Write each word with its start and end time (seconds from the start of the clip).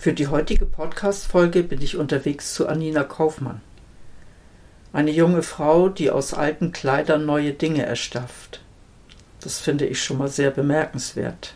Für 0.00 0.12
die 0.12 0.28
heutige 0.28 0.64
Podcast-Folge 0.64 1.64
bin 1.64 1.82
ich 1.82 1.96
unterwegs 1.96 2.54
zu 2.54 2.68
Anina 2.68 3.02
Kaufmann. 3.02 3.60
Eine 4.92 5.10
junge 5.10 5.42
Frau, 5.42 5.88
die 5.88 6.12
aus 6.12 6.34
alten 6.34 6.70
Kleidern 6.70 7.26
neue 7.26 7.52
Dinge 7.52 7.84
erstafft. 7.84 8.60
Das 9.40 9.58
finde 9.58 9.86
ich 9.86 10.00
schon 10.00 10.18
mal 10.18 10.28
sehr 10.28 10.52
bemerkenswert. 10.52 11.54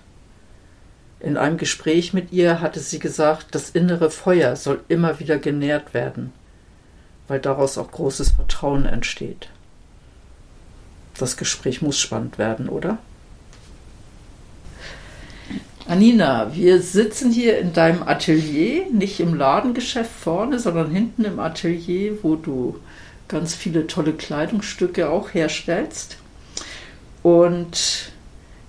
In 1.20 1.36
einem 1.36 1.56
Gespräch 1.56 2.14
mit 2.14 2.32
ihr 2.32 2.60
hatte 2.60 2.80
sie 2.80 2.98
gesagt, 2.98 3.54
das 3.54 3.70
innere 3.70 4.10
Feuer 4.10 4.56
soll 4.56 4.80
immer 4.88 5.20
wieder 5.20 5.38
genährt 5.38 5.94
werden, 5.94 6.32
weil 7.28 7.38
daraus 7.38 7.78
auch 7.78 7.92
großes 7.92 8.32
Vertrauen 8.32 8.86
entsteht. 8.86 9.50
Das 11.16 11.36
Gespräch 11.36 11.80
muss 11.80 12.00
spannend 12.00 12.38
werden, 12.38 12.68
oder? 12.68 12.98
Anina, 15.88 16.54
wir 16.54 16.80
sitzen 16.80 17.32
hier 17.32 17.58
in 17.58 17.72
deinem 17.72 18.04
Atelier, 18.04 18.86
nicht 18.92 19.18
im 19.18 19.34
Ladengeschäft 19.34 20.12
vorne, 20.12 20.60
sondern 20.60 20.92
hinten 20.92 21.24
im 21.24 21.40
Atelier, 21.40 22.18
wo 22.22 22.36
du 22.36 22.78
ganz 23.26 23.54
viele 23.54 23.88
tolle 23.88 24.12
Kleidungsstücke 24.12 25.10
auch 25.10 25.34
herstellst. 25.34 26.18
Und 27.24 28.12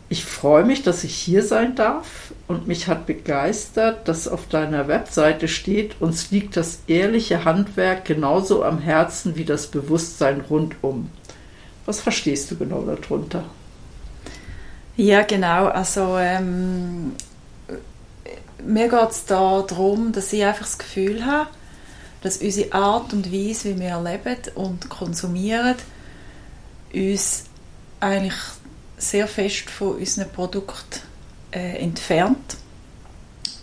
ich 0.10 0.26
freue 0.26 0.66
mich, 0.66 0.82
dass 0.82 1.04
ich 1.04 1.16
hier 1.16 1.44
sein 1.44 1.76
darf 1.76 2.34
und 2.48 2.68
mich 2.68 2.88
hat 2.88 3.06
begeistert, 3.06 4.08
dass 4.08 4.28
auf 4.28 4.48
deiner 4.48 4.88
Webseite 4.88 5.48
steht, 5.48 6.02
uns 6.02 6.32
liegt 6.32 6.58
das 6.58 6.80
ehrliche 6.88 7.46
Handwerk 7.46 8.06
genauso 8.06 8.64
am 8.64 8.80
Herzen 8.80 9.36
wie 9.36 9.46
das 9.46 9.68
Bewusstsein 9.68 10.42
rundum. 10.42 11.10
Was 11.86 12.00
verstehst 12.00 12.50
du 12.52 12.58
genau 12.58 12.82
darunter? 12.84 13.44
Ja, 14.96 15.24
genau. 15.24 15.68
Also 15.68 16.18
ähm, 16.18 17.14
mir 18.64 18.90
geht 18.90 19.10
es 19.10 19.26
da 19.26 19.62
darum, 19.62 20.12
dass 20.12 20.32
ich 20.34 20.44
einfach 20.44 20.66
das 20.66 20.78
Gefühl 20.78 21.26
habe, 21.26 21.50
dass 22.22 22.38
unsere 22.38 22.74
Art 22.74 23.12
und 23.12 23.32
Weise, 23.32 23.76
wie 23.76 23.80
wir 23.80 24.00
leben 24.00 24.38
und 24.56 24.90
konsumieren, 24.90 25.76
uns 26.94 27.46
eigentlich 28.00 28.36
sehr 28.98 29.28
fest 29.28 29.70
von 29.70 29.96
unseren 29.98 30.30
Produkten 30.30 31.00
äh, 31.52 31.78
entfernt 31.80 32.58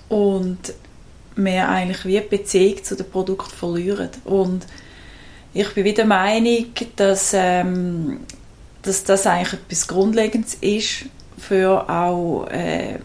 und 0.08 0.74
wir 1.36 1.68
eigentlich 1.68 2.04
wie 2.04 2.20
die 2.20 2.36
Beziehung 2.36 2.82
zu 2.84 2.96
dem 2.96 3.08
Produkt 3.08 3.52
verlieren. 3.52 4.10
Und 4.24 4.66
ich 5.54 5.72
bin 5.74 5.84
wieder 5.84 5.98
der 5.98 6.06
Meinung, 6.06 6.66
dass, 6.96 7.30
ähm, 7.32 8.20
dass 8.82 9.04
das 9.04 9.26
eigentlich 9.26 9.54
etwas 9.54 9.88
Grundlegendes 9.88 10.54
ist 10.54 11.06
für 11.40 11.88
auch 11.88 12.46
äh, 12.48 12.98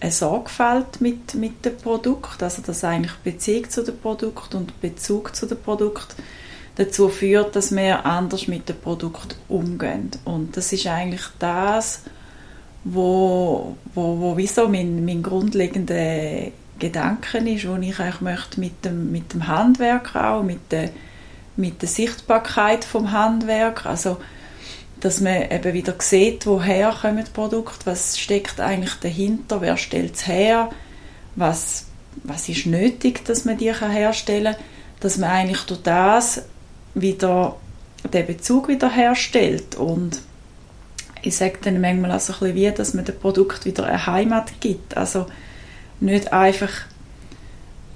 eine 0.00 0.12
Sorgfalt 0.12 1.00
mit, 1.00 1.34
mit 1.34 1.64
dem 1.64 1.76
Produkt, 1.76 2.42
also 2.42 2.60
dass 2.62 2.84
eigentlich 2.84 3.14
Beziehung 3.24 3.70
zu 3.70 3.82
dem 3.82 3.98
Produkt 3.98 4.54
und 4.54 4.80
Bezug 4.80 5.34
zu 5.34 5.46
dem 5.46 5.58
Produkt 5.58 6.14
dazu 6.76 7.08
führt, 7.08 7.56
dass 7.56 7.74
wir 7.74 8.04
anders 8.04 8.48
mit 8.48 8.68
dem 8.68 8.76
Produkt 8.76 9.36
umgehen. 9.48 10.10
Und 10.24 10.56
das 10.56 10.72
ist 10.72 10.86
eigentlich 10.86 11.24
das, 11.38 12.02
wo, 12.84 13.76
wo, 13.94 14.20
wo 14.20 14.36
wie 14.36 14.48
mein, 14.68 15.04
mein 15.04 15.22
grundlegender 15.22 16.48
Gedanke 16.78 17.38
ist, 17.38 17.68
wo 17.68 17.76
ich 17.76 17.98
eigentlich 17.98 18.20
möchte 18.20 18.60
mit 18.60 18.84
dem, 18.84 19.12
mit 19.12 19.32
dem 19.32 19.46
Handwerk 19.46 20.16
auch, 20.16 20.42
mit 20.42 20.70
der, 20.70 20.90
mit 21.56 21.80
der 21.80 21.88
Sichtbarkeit 21.88 22.84
vom 22.84 23.12
Handwerk, 23.12 23.86
also 23.86 24.18
dass 25.04 25.20
man 25.20 25.50
eben 25.50 25.74
wieder 25.74 25.94
sieht, 25.98 26.46
woher 26.46 26.90
kommen 26.90 27.22
die 27.22 27.30
Produkte, 27.30 27.84
was 27.84 28.18
steckt 28.18 28.58
eigentlich 28.58 28.94
dahinter, 28.94 29.60
wer 29.60 29.76
stellt 29.76 30.14
es 30.14 30.26
her, 30.26 30.70
was, 31.36 31.84
was 32.22 32.48
ist 32.48 32.64
nötig, 32.64 33.22
dass 33.26 33.44
man 33.44 33.58
die 33.58 33.70
herstellen 33.74 34.54
kann, 34.54 34.64
dass 35.00 35.18
man 35.18 35.28
eigentlich 35.28 35.60
durch 35.64 35.82
das 35.82 36.46
wieder 36.94 37.56
den 38.14 38.26
Bezug 38.26 38.68
wieder 38.68 38.88
herstellt. 38.88 39.74
Und 39.74 40.22
ich 41.20 41.36
sage 41.36 41.58
dann 41.60 41.82
manchmal 41.82 42.12
auch 42.12 42.20
so 42.20 42.32
ein 42.32 42.38
bisschen 42.38 42.54
wie, 42.54 42.70
dass 42.70 42.94
man 42.94 43.04
dem 43.04 43.18
Produkt 43.18 43.66
wieder 43.66 43.84
eine 43.84 44.06
Heimat 44.06 44.58
gibt, 44.60 44.96
also 44.96 45.26
nicht 46.00 46.32
einfach 46.32 46.70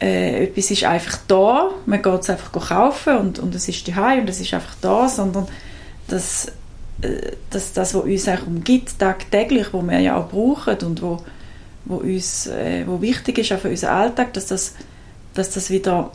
äh, 0.03 0.45
etwas 0.45 0.71
ist 0.71 0.85
einfach 0.85 1.21
da, 1.27 1.71
man 1.87 2.03
geht 2.03 2.21
es 2.21 2.29
einfach 2.29 2.53
kaufen 2.53 3.17
und, 3.17 3.39
und 3.39 3.55
es 3.55 3.67
ist 3.67 3.89
daheim 3.89 4.21
und 4.21 4.29
es 4.29 4.41
ist 4.41 4.53
einfach 4.53 4.75
da, 4.83 5.09
sondern 5.09 5.49
dass, 6.07 6.53
dass 7.51 7.73
das, 7.73 7.95
was 7.95 8.03
uns 8.03 8.29
auch 8.29 8.47
umgibt, 8.47 8.99
tagtäglich, 8.99 9.69
wo 9.73 9.83
wir 9.83 10.01
ja 10.01 10.17
auch 10.17 10.29
brauchen 10.29 10.79
und 10.83 11.03
wo, 11.03 11.23
wo 11.85 11.97
uns 11.97 12.47
äh, 12.49 12.85
wo 12.87 13.01
wichtig 13.01 13.39
ist 13.39 13.53
auch 13.53 13.59
für 13.59 13.71
unseren 13.71 13.91
Alltag, 13.91 14.33
dass 14.33 14.47
das, 14.47 14.75
dass 15.35 15.51
das 15.51 15.71
wieder 15.71 16.11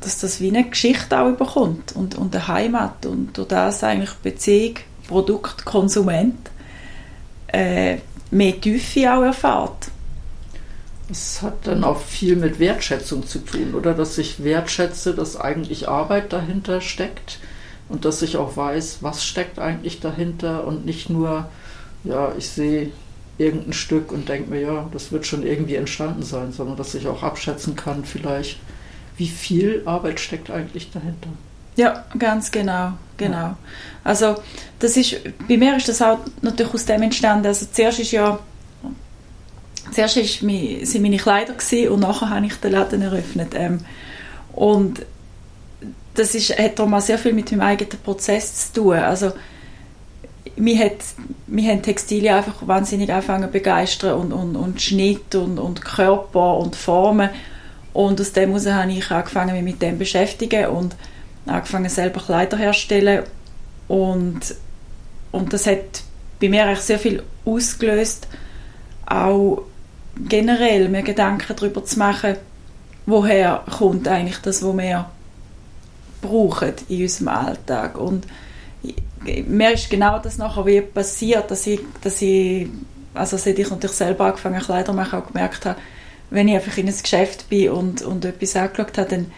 dass 0.00 0.18
das 0.18 0.40
wie 0.40 0.48
eine 0.48 0.68
Geschichte 0.68 1.18
auch 1.18 1.30
überkommt 1.30 1.92
und, 1.96 2.14
und 2.14 2.34
eine 2.34 2.46
Heimat 2.46 3.06
und 3.06 3.36
durch 3.38 3.48
das 3.48 3.82
eigentlich 3.82 4.12
Beziehung, 4.22 4.76
Produkt, 5.08 5.64
Konsument 5.64 6.50
äh, 7.46 7.98
mehr 8.30 8.60
Tiefe 8.60 9.12
auch 9.12 9.22
erfahrt. 9.22 9.88
Es 11.10 11.40
hat 11.42 11.66
dann 11.66 11.84
auch 11.84 12.00
viel 12.00 12.36
mit 12.36 12.58
Wertschätzung 12.58 13.26
zu 13.26 13.38
tun, 13.38 13.74
oder? 13.74 13.94
Dass 13.94 14.18
ich 14.18 14.42
wertschätze, 14.42 15.14
dass 15.14 15.38
eigentlich 15.38 15.88
Arbeit 15.88 16.32
dahinter 16.32 16.80
steckt 16.80 17.38
und 17.94 18.04
dass 18.04 18.22
ich 18.22 18.36
auch 18.36 18.56
weiß, 18.56 18.98
was 19.02 19.24
steckt 19.24 19.60
eigentlich 19.60 20.00
dahinter 20.00 20.66
und 20.66 20.84
nicht 20.84 21.10
nur, 21.10 21.48
ja, 22.02 22.32
ich 22.36 22.48
sehe 22.48 22.90
irgendein 23.38 23.72
Stück 23.72 24.10
und 24.10 24.28
denke 24.28 24.50
mir, 24.50 24.60
ja, 24.62 24.88
das 24.92 25.12
wird 25.12 25.26
schon 25.26 25.46
irgendwie 25.46 25.76
entstanden 25.76 26.24
sein, 26.24 26.50
sondern 26.50 26.76
dass 26.76 26.96
ich 26.96 27.06
auch 27.06 27.22
abschätzen 27.22 27.76
kann, 27.76 28.04
vielleicht, 28.04 28.58
wie 29.16 29.28
viel 29.28 29.82
Arbeit 29.86 30.18
steckt 30.18 30.50
eigentlich 30.50 30.90
dahinter. 30.90 31.28
Ja, 31.76 32.04
ganz 32.18 32.50
genau, 32.50 32.94
genau. 33.16 33.36
Ja. 33.36 33.58
Also 34.02 34.34
das 34.80 34.96
ist, 34.96 35.16
bei 35.48 35.56
mir 35.56 35.76
ist 35.76 35.88
das 35.88 36.02
auch 36.02 36.18
natürlich 36.42 36.74
aus 36.74 36.86
dem 36.86 37.02
entstanden, 37.02 37.46
also 37.46 37.64
zuerst 37.70 38.00
ist 38.00 38.10
ja, 38.10 38.40
zuerst 39.92 40.16
ist 40.16 40.42
mein, 40.42 40.84
sind 40.84 41.02
meine 41.02 41.18
Kleider 41.18 41.52
gewesen, 41.52 41.92
und 41.92 42.00
nachher 42.00 42.28
habe 42.28 42.44
ich 42.44 42.54
den 42.56 42.72
Laden 42.72 43.02
eröffnet 43.02 43.52
ähm, 43.54 43.84
und 44.52 45.06
das 46.14 46.34
ist, 46.34 46.56
hat 46.58 46.80
auch 46.80 46.86
mal 46.86 47.00
sehr 47.00 47.18
viel 47.18 47.32
mit 47.32 47.50
meinem 47.50 47.62
eigenen 47.62 48.00
Prozess 48.02 48.72
zu 48.72 48.80
tun, 48.80 48.96
also 48.96 49.32
mich 50.56 50.78
hat, 50.78 50.98
mich 51.46 51.66
haben 51.66 51.82
Textilien 51.82 52.36
einfach 52.36 52.66
wahnsinnig 52.66 53.12
angefangen 53.12 53.50
begeistern 53.50 54.18
und, 54.20 54.32
und, 54.32 54.56
und 54.56 54.80
Schnitt 54.80 55.34
und, 55.34 55.58
und 55.58 55.84
Körper 55.84 56.58
und 56.58 56.76
Formen 56.76 57.30
und 57.94 58.20
aus 58.20 58.32
dem 58.32 58.50
heraus 58.50 58.66
habe 58.66 58.92
ich 58.92 59.10
angefangen, 59.10 59.54
mich 59.54 59.62
mit 59.62 59.80
dem 59.80 59.92
zu 59.92 59.98
beschäftigen 59.98 60.66
und 60.66 60.96
angefangen, 61.46 61.88
selber 61.88 62.20
Kleider 62.20 62.58
herzustellen. 62.58 63.22
Und, 63.86 64.40
und 65.30 65.52
das 65.52 65.66
hat 65.66 66.02
bei 66.40 66.48
mir 66.48 66.64
eigentlich 66.64 66.80
sehr 66.80 66.98
viel 66.98 67.22
ausgelöst, 67.44 68.26
auch 69.06 69.62
generell 70.28 70.88
mir 70.88 71.02
Gedanken 71.02 71.54
darüber 71.56 71.84
zu 71.84 71.98
machen, 72.00 72.36
woher 73.06 73.62
kommt 73.78 74.08
eigentlich 74.08 74.38
das, 74.38 74.62
was 74.62 74.76
wir 74.76 75.06
brauchen 76.26 76.72
in 76.88 77.02
unserem 77.02 77.28
Alltag. 77.28 77.98
Und 77.98 78.26
mir 79.46 79.72
ist 79.72 79.90
genau 79.90 80.18
das 80.18 80.38
nachher 80.38 80.66
wie 80.66 80.80
passiert, 80.80 81.50
dass 81.50 81.66
ich, 81.66 81.80
dass 82.02 82.20
ich 82.22 82.68
also 83.14 83.36
seit 83.36 83.58
ich 83.58 83.70
natürlich 83.70 83.96
selber 83.96 84.26
angefangen 84.26 84.60
Kleider 84.60 84.92
machen, 84.92 85.20
auch 85.20 85.26
gemerkt 85.28 85.66
habe, 85.66 85.78
wenn 86.30 86.48
ich 86.48 86.56
einfach 86.56 86.76
in 86.76 86.88
ein 86.88 86.96
Geschäft 87.00 87.48
bin 87.48 87.70
und, 87.70 88.02
und 88.02 88.24
etwas 88.24 88.56
angeschaut 88.56 88.98
habe, 88.98 89.08
dann 89.08 89.32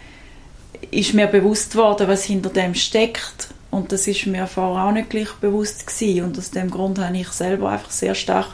ist 0.91 1.15
mir 1.15 1.27
bewusst 1.27 1.77
worden, 1.77 2.09
was 2.09 2.25
hinter 2.25 2.51
dem 2.51 2.75
steckt. 2.75 3.49
Und 3.71 3.93
das 3.93 4.07
ist 4.07 4.27
mir 4.27 4.47
vorher 4.47 4.87
auch 4.87 4.93
nicht 4.93 5.11
gleich 5.11 5.33
bewusst 5.35 5.87
gewesen. 5.87 6.25
Und 6.25 6.39
aus 6.39 6.51
dem 6.51 6.71
Grund 6.71 6.99
habe 6.99 7.17
ich 7.17 7.29
selber 7.29 7.71
einfach 7.71 7.91
sehr 7.91 8.15
stark 8.15 8.49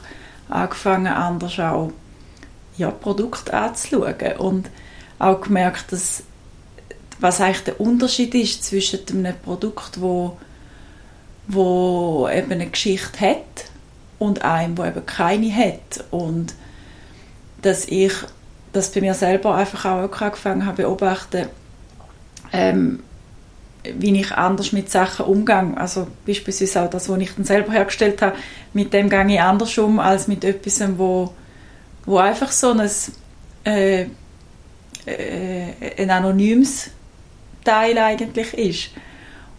angefangen, 0.49 1.07
anders 1.07 1.59
auch 1.61 1.93
ja, 2.77 2.91
Produkte 2.91 3.55
anzuschauen. 3.55 4.37
Und 4.39 4.71
auch 5.19 5.41
gemerkt, 5.41 5.93
dass, 5.93 6.25
was 7.23 7.41
eigentlich 7.41 7.65
der 7.65 7.81
Unterschied 7.81 8.35
ist 8.35 8.65
zwischen 8.65 9.01
einem 9.11 9.37
Produkt, 9.43 10.01
wo 10.01 10.37
wo 11.47 12.29
eben 12.33 12.53
eine 12.53 12.69
Geschichte 12.69 13.21
hat 13.21 13.71
und 14.19 14.43
einem, 14.43 14.79
wo 14.79 14.85
eben 14.85 15.05
keine 15.07 15.55
hat 15.55 16.05
und 16.11 16.55
dass 17.63 17.85
ich 17.87 18.13
das 18.73 18.91
bei 18.91 19.01
mir 19.01 19.15
selber 19.15 19.55
einfach 19.55 19.85
auch 19.85 20.21
angefangen 20.21 20.65
habe 20.65 20.83
beobachten, 20.83 21.47
ähm, 22.53 23.03
wie 23.99 24.19
ich 24.19 24.33
anders 24.33 24.73
mit 24.73 24.91
Sachen 24.91 25.27
umgehe. 25.27 25.73
Also 25.77 26.07
beispielsweise 26.27 26.83
auch 26.83 26.91
das, 26.91 27.09
was 27.09 27.19
ich 27.19 27.35
dann 27.35 27.45
selber 27.45 27.73
hergestellt 27.73 28.23
habe, 28.23 28.37
mit 28.73 28.93
dem 28.93 29.11
gehe 29.11 29.27
ich 29.27 29.41
anders 29.41 29.77
um 29.79 29.99
als 29.99 30.29
mit 30.29 30.45
etwas, 30.45 30.81
wo, 30.97 31.35
wo 32.07 32.19
einfach 32.19 32.53
so 32.53 32.71
ein, 32.71 32.91
äh, 33.65 34.07
äh, 35.05 35.99
ein 35.99 36.11
anonymes 36.11 36.91
Teil 37.65 37.99
eigentlich 37.99 38.55
ist. 38.55 38.91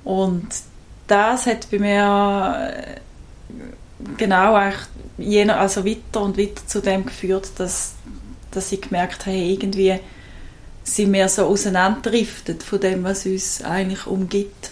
Und 0.03 0.47
das 1.07 1.45
hat 1.45 1.69
bei 1.71 1.79
mir 1.79 2.71
äh, 2.71 2.99
genau 4.17 4.59
jener, 5.17 5.59
also 5.59 5.85
weiter 5.85 6.21
und 6.21 6.37
weiter 6.37 6.65
zu 6.65 6.81
dem 6.81 7.05
geführt, 7.05 7.51
dass, 7.57 7.93
dass 8.51 8.71
ich 8.71 8.81
gemerkt 8.81 9.25
habe, 9.25 9.37
irgendwie 9.37 9.99
sind 10.83 11.13
wir 11.13 11.29
so 11.29 11.45
auseinanderdriftet 11.45 12.63
von 12.63 12.79
dem, 12.79 13.03
was 13.03 13.25
uns 13.25 13.61
eigentlich 13.63 14.05
umgibt. 14.05 14.71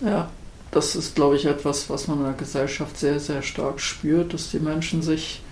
Ja, 0.00 0.30
das 0.70 0.94
ist, 0.94 1.16
glaube 1.16 1.36
ich, 1.36 1.46
etwas, 1.46 1.90
was 1.90 2.06
man 2.06 2.18
in 2.18 2.24
der 2.24 2.34
Gesellschaft 2.34 2.98
sehr, 2.98 3.18
sehr 3.18 3.42
stark 3.42 3.80
spürt, 3.80 4.32
dass 4.32 4.50
die 4.50 4.60
Menschen 4.60 5.02
sich 5.02 5.42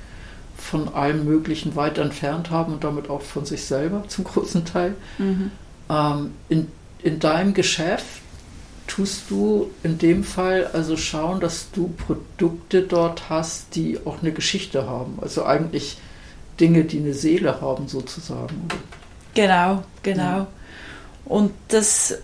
von 0.57 0.89
allem 0.95 1.25
Möglichen 1.25 1.75
weit 1.77 1.99
entfernt 1.99 2.51
haben 2.51 2.75
und 2.75 2.85
damit 2.85 3.11
auch 3.11 3.23
von 3.23 3.45
sich 3.45 3.65
selber 3.65 4.05
zum 4.09 4.25
großen 4.25 4.65
Teil. 4.65 4.95
Mhm. 5.19 5.51
Ähm, 5.89 6.35
in, 6.49 6.69
in 7.03 7.19
deinem 7.19 7.55
Geschäft 7.55 8.23
tust 8.87 9.31
du 9.31 9.71
in 9.83 9.99
dem 9.99 10.25
Fall 10.25 10.69
also 10.73 10.97
schauen, 10.97 11.41
dass 11.41 11.71
du 11.73 11.89
Produkte 11.89 12.83
dort 12.83 13.29
hast, 13.29 13.75
die 13.75 13.99
auch 14.05 14.23
eine 14.23 14.33
Geschichte 14.33 14.89
haben. 14.89 15.19
Also 15.21 15.45
eigentlich 15.45 15.99
Dinge, 16.61 16.85
die 16.85 16.99
eine 16.99 17.15
Seele 17.15 17.61
haben 17.61 17.89
sozusagen. 17.89 18.69
Genau, 19.35 19.83
genau. 20.03 20.23
Ja. 20.23 20.47
Und 21.25 21.53
das 21.69 22.19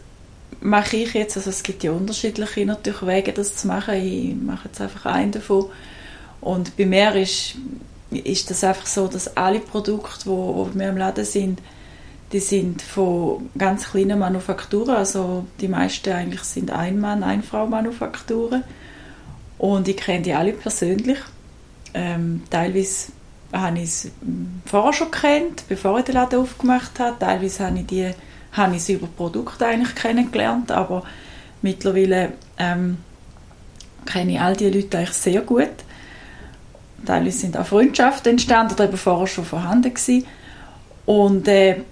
mache 0.60 0.96
ich 0.96 1.14
jetzt, 1.14 1.36
also 1.36 1.50
es 1.50 1.62
gibt 1.62 1.82
ja 1.82 1.90
unterschiedliche 1.92 2.64
natürlich 2.64 3.02
Wege, 3.02 3.32
das 3.32 3.56
zu 3.56 3.66
machen. 3.66 3.94
Ich 3.94 4.34
mache 4.34 4.68
jetzt 4.68 4.80
einfach 4.80 5.06
einen 5.06 5.32
davon. 5.32 5.66
Und 6.40 6.76
bei 6.76 6.86
mir 6.86 7.14
ist, 7.16 7.56
ist 8.10 8.50
das 8.50 8.64
einfach 8.64 8.86
so, 8.86 9.08
dass 9.08 9.36
alle 9.36 9.60
Produkte, 9.60 10.24
die, 10.24 10.30
die 10.30 10.70
bei 10.70 10.74
mir 10.74 10.88
im 10.90 10.96
Laden 10.96 11.24
sind, 11.24 11.60
die 12.32 12.40
sind 12.40 12.81
von 12.81 13.50
ganz 13.58 13.90
kleinen 13.90 14.19
Manufakturen, 14.19 14.96
also 14.96 15.44
die 15.61 15.69
meisten 15.69 16.12
eigentlich 16.12 16.43
sind 16.43 16.70
Ein-Mann-, 16.70 17.23
Ein-Frau-Manufakturen. 17.23 18.64
Und 19.58 19.87
ich 19.87 19.96
kenne 19.96 20.23
die 20.23 20.32
alle 20.32 20.55
persönlich. 20.55 21.19
Ähm, 21.94 22.43
teilweise 22.50 23.12
habe 23.52 23.79
ich 23.79 23.84
es 23.84 24.11
vorher 24.64 24.93
schon 24.94 25.11
kennt, 25.11 25.69
bevor 25.69 25.99
ich 25.99 26.06
den 26.06 26.14
Laden 26.14 26.40
aufgemacht 26.40 26.99
habe. 26.99 27.19
Teilweise 27.19 27.67
habe 27.67 27.81
ich, 27.81 27.87
die, 27.87 28.11
habe 28.52 28.76
ich 28.76 28.82
sie 28.82 28.94
über 28.94 29.06
Produkte 29.06 29.67
eigentlich 29.67 29.94
kennengelernt, 29.94 30.73
aber 30.73 31.05
mittlerweile 31.61 32.32
ähm, 32.58 32.96
kenne 34.06 34.32
ich 34.32 34.40
all 34.40 34.56
diese 34.56 34.70
Leute 34.70 34.99
eigentlich 34.99 35.12
sehr 35.12 35.43
gut. 35.43 35.69
Teilweise 37.05 37.38
sind 37.38 37.56
auch 37.56 37.67
Freundschaften 37.67 38.32
entstanden 38.32 38.75
oder 38.75 38.84
eben 38.84 38.96
vorher 38.96 39.26
schon 39.26 39.44
vorhanden 39.44 39.93
gewesen. 39.93 40.25
Und 41.05 41.46
äh, 41.46 41.82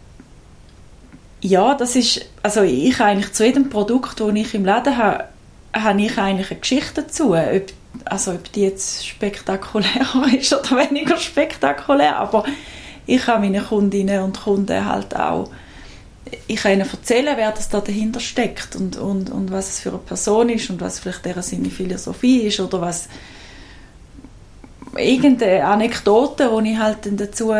ja, 1.42 1.74
das 1.74 1.96
ist, 1.96 2.26
also 2.42 2.62
ich 2.62 3.00
eigentlich 3.00 3.32
zu 3.32 3.44
jedem 3.44 3.70
Produkt, 3.70 4.20
das 4.20 4.34
ich 4.34 4.54
im 4.54 4.64
Laden 4.64 4.96
habe, 4.96 5.24
habe 5.72 6.02
ich 6.02 6.18
eigentlich 6.18 6.50
eine 6.50 6.60
Geschichte 6.60 7.02
dazu. 7.02 7.34
Ob, 7.34 7.62
also 8.04 8.32
ob 8.32 8.52
die 8.52 8.62
jetzt 8.62 9.06
spektakulärer 9.06 10.26
ist 10.38 10.52
oder 10.52 10.88
weniger 10.88 11.16
spektakulär, 11.16 12.16
aber 12.16 12.44
ich 13.06 13.22
kann 13.22 13.40
meinen 13.40 13.64
Kundinnen 13.64 14.22
und 14.22 14.40
Kunden 14.40 14.84
halt 14.84 15.16
auch 15.16 15.50
ich 16.46 16.56
kann 16.56 16.72
ihnen 16.72 16.88
erzählen, 16.88 17.36
wer 17.36 17.52
das 17.52 17.68
da 17.68 17.80
dahinter 17.80 18.20
steckt 18.20 18.76
und, 18.76 18.96
und, 18.96 19.30
und 19.30 19.50
was 19.50 19.68
es 19.68 19.80
für 19.80 19.90
eine 19.90 19.98
Person 19.98 20.48
ist 20.48 20.70
und 20.70 20.80
was 20.80 20.98
vielleicht 20.98 21.24
deren 21.24 21.42
seine 21.42 21.70
Philosophie 21.70 22.42
ist 22.42 22.60
oder 22.60 22.80
was 22.80 23.08
irgendeine 24.96 25.64
Anekdote, 25.64 26.50
die 26.62 26.72
ich 26.72 26.78
halt 26.78 26.98
dazu, 27.20 27.52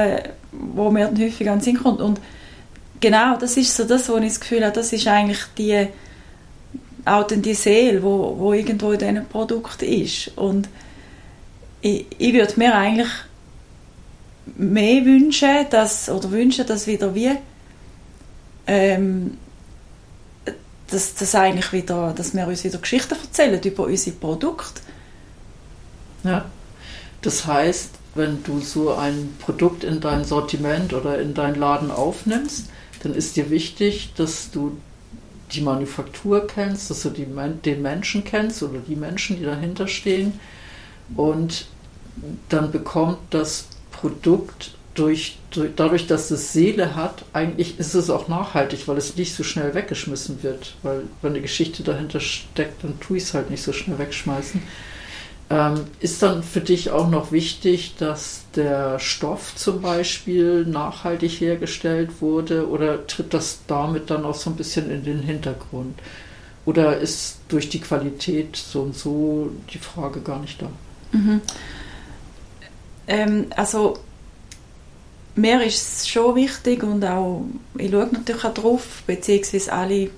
wo 0.52 0.90
mir 0.90 1.06
dann 1.06 1.20
häufig 1.20 1.48
an 1.48 1.58
den 1.58 1.64
Sinn 1.64 1.82
kommt 1.82 2.00
und 2.00 2.20
genau, 3.00 3.36
das 3.36 3.56
ist 3.56 3.76
so 3.76 3.84
das, 3.84 4.08
wo 4.08 4.16
ich 4.18 4.28
das 4.28 4.40
Gefühl 4.40 4.64
habe, 4.64 4.74
das 4.74 4.92
ist 4.92 5.06
eigentlich 5.06 5.40
die 5.56 5.88
auch 7.04 7.26
die 7.26 7.54
Seele, 7.54 8.02
wo, 8.02 8.36
wo 8.38 8.52
irgendwo 8.52 8.92
in 8.92 8.98
diesem 8.98 9.26
Produkt 9.26 9.82
ist. 9.82 10.36
Und 10.36 10.68
ich, 11.80 12.06
ich 12.18 12.32
würde 12.34 12.52
mir 12.56 12.74
eigentlich 12.74 13.08
mehr 14.56 15.04
wünschen, 15.04 15.66
dass, 15.70 16.08
oder 16.08 16.30
wünschen, 16.30 16.66
dass 16.66 16.86
wieder 16.86 17.14
wie 17.14 17.30
ähm, 18.66 19.38
dass, 20.88 21.14
dass, 21.14 21.34
eigentlich 21.34 21.72
wieder, 21.72 22.12
dass 22.16 22.34
wir 22.34 22.46
uns 22.46 22.64
wieder 22.64 22.78
Geschichten 22.78 23.14
erzählen 23.14 23.60
über 23.62 23.84
unsere 23.84 24.16
Produkte. 24.16 24.80
Ja, 26.24 26.46
das 27.22 27.46
heißt, 27.46 27.90
wenn 28.14 28.42
du 28.42 28.60
so 28.60 28.94
ein 28.94 29.34
Produkt 29.38 29.84
in 29.84 30.00
dein 30.00 30.24
Sortiment 30.24 30.92
oder 30.92 31.20
in 31.20 31.32
deinen 31.32 31.54
Laden 31.54 31.90
aufnimmst, 31.92 32.66
dann 33.02 33.14
ist 33.14 33.36
dir 33.36 33.50
wichtig, 33.50 34.10
dass 34.16 34.50
du 34.50 34.78
die 35.52 35.62
Manufaktur 35.62 36.46
kennst, 36.46 36.90
dass 36.90 37.02
du 37.02 37.10
die, 37.10 37.26
den 37.64 37.82
Menschen 37.82 38.24
kennst 38.24 38.62
oder 38.62 38.78
die 38.78 38.96
Menschen, 38.96 39.38
die 39.38 39.44
dahinter 39.44 39.88
stehen. 39.88 40.38
Und 41.16 41.66
dann 42.48 42.70
bekommt 42.70 43.18
das 43.30 43.66
Produkt 43.90 44.72
durch, 44.94 45.38
durch, 45.50 45.70
dadurch, 45.76 46.06
dass 46.06 46.30
es 46.30 46.52
Seele 46.52 46.94
hat, 46.94 47.24
eigentlich 47.32 47.78
ist 47.78 47.94
es 47.94 48.10
auch 48.10 48.28
nachhaltig, 48.28 48.86
weil 48.86 48.98
es 48.98 49.16
nicht 49.16 49.34
so 49.34 49.42
schnell 49.42 49.74
weggeschmissen 49.74 50.42
wird. 50.42 50.74
Weil 50.82 51.04
wenn 51.22 51.32
eine 51.32 51.40
Geschichte 51.40 51.82
dahinter 51.82 52.20
steckt, 52.20 52.84
dann 52.84 52.98
tue 53.00 53.16
ich 53.16 53.24
es 53.24 53.34
halt 53.34 53.50
nicht 53.50 53.62
so 53.62 53.72
schnell 53.72 53.98
wegschmeißen. 53.98 54.62
Ähm, 55.52 55.86
ist 55.98 56.22
dann 56.22 56.44
für 56.44 56.60
dich 56.60 56.90
auch 56.92 57.10
noch 57.10 57.32
wichtig, 57.32 57.96
dass 57.98 58.44
der 58.54 59.00
Stoff 59.00 59.56
zum 59.56 59.82
Beispiel 59.82 60.64
nachhaltig 60.64 61.40
hergestellt 61.40 62.20
wurde 62.20 62.68
oder 62.68 63.04
tritt 63.08 63.34
das 63.34 63.58
damit 63.66 64.10
dann 64.10 64.24
auch 64.24 64.36
so 64.36 64.50
ein 64.50 64.56
bisschen 64.56 64.88
in 64.92 65.02
den 65.02 65.18
Hintergrund? 65.18 65.98
Oder 66.66 66.98
ist 66.98 67.38
durch 67.48 67.68
die 67.68 67.80
Qualität 67.80 68.54
so 68.54 68.82
und 68.82 68.94
so 68.94 69.50
die 69.72 69.78
Frage 69.78 70.20
gar 70.20 70.38
nicht 70.38 70.62
da? 70.62 70.68
Mhm. 71.10 71.40
Ähm, 73.08 73.46
also 73.56 73.98
mir 75.34 75.62
ist 75.64 75.96
es 75.96 76.08
schon 76.08 76.36
wichtig 76.36 76.84
und 76.84 77.04
auch, 77.04 77.44
ich 77.76 77.90
schaue 77.90 78.08
natürlich 78.12 78.44
auch 78.44 78.54
drauf, 78.54 79.02
beziehungsweise 79.04 79.72
alle 79.72 80.10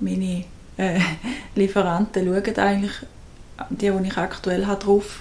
meine 0.00 0.44
äh, 0.76 0.98
Lieferanten 1.54 2.26
schauen 2.26 2.58
eigentlich 2.58 2.92
die, 3.68 3.90
die 3.90 4.08
ich 4.08 4.16
aktuell 4.16 4.66
habe, 4.66 4.82
drauf. 4.82 5.20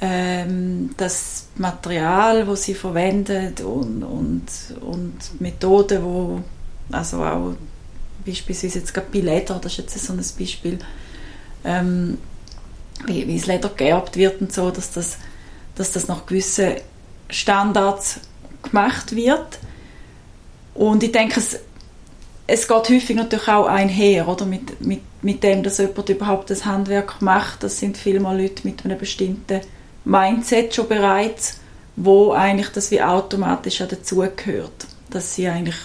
Ähm, 0.00 0.94
das 0.96 1.48
Material, 1.56 2.46
das 2.46 2.62
sie 2.62 2.74
verwendet 2.74 3.60
und, 3.60 4.04
und, 4.04 4.46
und 4.80 5.40
Methoden, 5.40 6.04
wo 6.04 6.42
also 6.92 7.24
auch 7.24 7.54
beispielsweise 8.24 8.78
jetzt 8.78 8.94
gerade 8.94 9.08
bei 9.12 9.20
Leder, 9.20 9.58
das 9.60 9.72
ist 9.72 9.78
jetzt 9.78 9.98
so 9.98 10.12
ein 10.12 10.24
Beispiel, 10.38 10.78
ähm, 11.64 12.18
wie, 13.06 13.26
wie 13.26 13.36
das 13.38 13.46
Leder 13.46 13.70
geerbt 13.70 14.16
wird 14.16 14.40
und 14.40 14.52
so, 14.52 14.70
dass 14.70 14.92
das, 14.92 15.18
dass 15.74 15.92
das 15.92 16.08
nach 16.08 16.26
gewissen 16.26 16.74
Standards 17.28 18.20
gemacht 18.62 19.14
wird. 19.14 19.58
Und 20.74 21.02
ich 21.02 21.12
denke, 21.12 21.40
es, 21.40 21.58
es 22.46 22.68
geht 22.68 22.88
häufig 22.88 23.16
natürlich 23.16 23.48
auch 23.48 23.66
einher, 23.66 24.28
oder? 24.28 24.46
Mit, 24.46 24.80
mit, 24.80 25.00
mit 25.22 25.42
dem, 25.42 25.62
dass 25.62 25.78
jemand 25.78 26.08
überhaupt 26.08 26.50
das 26.50 26.64
Handwerk 26.64 27.20
macht. 27.20 27.62
Das 27.62 27.78
sind 27.78 27.96
vielmal 27.96 28.40
Leute 28.40 28.66
mit 28.66 28.84
einem 28.84 28.98
bestimmten 28.98 29.60
Mindset 30.04 30.74
schon 30.74 30.88
bereits, 30.88 31.60
wo 31.96 32.32
eigentlich 32.32 32.68
das 32.68 32.90
wie 32.90 33.02
automatisch 33.02 33.82
auch 33.82 33.88
dazugehört. 33.88 34.86
Dass 35.10 35.34
sie 35.34 35.48
eigentlich 35.48 35.76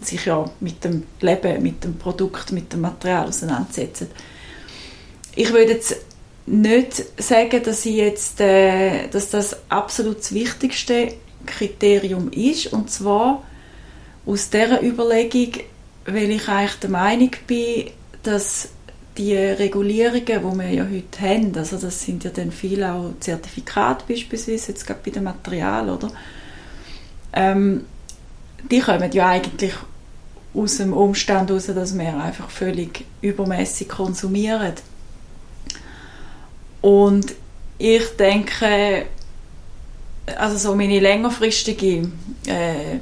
sich 0.00 0.24
ja 0.24 0.48
mit 0.60 0.84
dem 0.84 1.04
Leben, 1.20 1.62
mit 1.62 1.84
dem 1.84 1.96
Produkt, 1.96 2.52
mit 2.52 2.72
dem 2.72 2.82
Material 2.82 3.28
auseinandersetzen. 3.28 4.08
Ich 5.34 5.52
würde 5.52 5.72
jetzt 5.72 5.96
nicht 6.46 7.04
sagen, 7.22 7.62
dass 7.62 7.84
ich 7.84 7.96
jetzt, 7.96 8.40
äh, 8.40 9.08
dass 9.08 9.30
das 9.30 9.56
absolut 9.68 10.18
das 10.18 10.32
wichtigste 10.32 11.14
Kriterium 11.46 12.30
ist. 12.32 12.72
Und 12.72 12.90
zwar 12.90 13.42
aus 14.26 14.50
dieser 14.50 14.82
Überlegung, 14.82 15.62
weil 16.06 16.30
ich 16.30 16.48
eigentlich 16.48 16.80
der 16.80 16.90
Meinung 16.90 17.30
bin, 17.46 17.90
dass 18.22 18.68
die 19.16 19.36
Regulierungen, 19.36 20.24
die 20.24 20.58
wir 20.58 20.70
ja 20.70 20.84
heute 20.84 21.20
haben, 21.20 21.52
also 21.56 21.76
das 21.76 22.02
sind 22.02 22.24
ja 22.24 22.30
dann 22.30 22.52
viele 22.52 22.92
auch 22.92 23.12
Zertifikate 23.20 24.04
beispielsweise, 24.08 24.72
jetzt 24.72 24.86
gerade 24.86 25.00
bei 25.04 25.10
dem 25.10 25.24
Material, 25.24 25.90
oder? 25.90 26.10
Ähm, 27.32 27.84
die 28.70 28.80
kommen 28.80 29.10
ja 29.12 29.28
eigentlich 29.28 29.74
aus 30.54 30.78
dem 30.78 30.92
Umstand 30.92 31.50
heraus, 31.50 31.66
dass 31.66 31.96
wir 31.96 32.16
einfach 32.16 32.50
völlig 32.50 33.04
übermäßig 33.20 33.88
konsumieren. 33.88 34.74
Und 36.80 37.34
ich 37.78 38.16
denke, 38.18 39.06
also 40.36 40.56
so 40.56 40.74
meine 40.74 41.00
längerfristige 41.00 42.08
äh, 42.46 42.98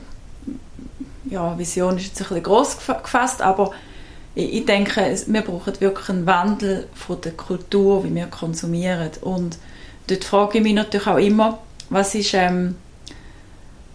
ja, 1.30 1.56
Vision 1.58 1.96
ist 1.96 2.06
jetzt 2.06 2.22
ein 2.22 2.28
bisschen 2.28 2.42
gross 2.42 2.76
gefasst, 2.76 3.42
aber 3.42 3.72
ich, 4.38 4.64
denke, 4.64 5.16
wir 5.26 5.42
brauchen 5.42 5.80
wirklich 5.80 6.09
einen 6.11 6.26
Wandel 6.26 6.87
von 6.95 7.21
der 7.21 7.33
Kultur, 7.33 8.04
wie 8.04 8.14
wir 8.14 8.26
konsumieren. 8.26 9.11
Und 9.21 9.59
dort 10.07 10.23
frage 10.23 10.59
ich 10.59 10.64
mich 10.64 10.75
natürlich 10.75 11.07
auch 11.09 11.16
immer, 11.16 11.59
was 11.90 12.14
ist, 12.14 12.35
ähm, 12.35 12.76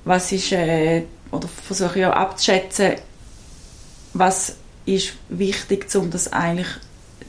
was 0.03 0.33
ist 0.33 0.51
äh, 0.51 1.03
oder 1.31 1.47
versuche 1.47 1.99
ich 1.99 2.05
auch 2.05 2.11
abzuschätzen, 2.11 2.95
was 4.13 4.57
ist 4.85 5.13
wichtig, 5.29 5.93
um 5.95 6.11
das 6.11 6.33
eigentlich 6.33 6.67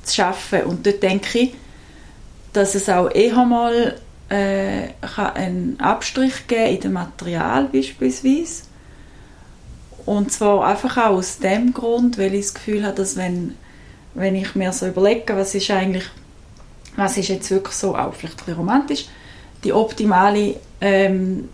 zu 0.03 0.15
schaffen. 0.15 0.65
Und 0.65 0.85
dort 0.85 1.03
denke 1.03 1.39
ich, 1.39 1.55
dass 2.53 2.75
es 2.75 2.89
auch 2.89 3.11
eher 3.11 3.45
mal 3.45 3.95
äh, 4.29 4.89
einen 5.17 5.79
Abstrich 5.79 6.49
geben 6.49 6.75
in 6.75 6.81
dem 6.81 6.93
Material 6.95 7.69
beispielsweise. 7.73 8.65
Und 10.07 10.33
zwar 10.33 10.67
einfach 10.67 10.97
auch 10.99 11.17
aus 11.17 11.39
dem 11.39 11.73
Grund, 11.73 12.19
weil 12.19 12.35
ich 12.35 12.47
das 12.47 12.55
Gefühl 12.55 12.85
habe, 12.85 12.95
dass 12.95 13.17
wenn, 13.17 13.57
wenn 14.15 14.35
ich 14.35 14.55
mir 14.55 14.73
so 14.73 14.87
überlege, 14.87 15.37
was 15.37 15.55
ist 15.55 15.71
eigentlich, 15.71 16.05
was 16.97 17.17
ist 17.17 17.29
jetzt 17.29 17.51
wirklich 17.51 17.75
so, 17.75 17.97
auch 17.97 18.15
vielleicht 18.15 18.35
ein 18.35 18.45
bisschen 18.45 18.55
romantisch, 18.55 19.09
die 19.65 19.73
optimale 19.73 20.57
ähm, 20.81 21.49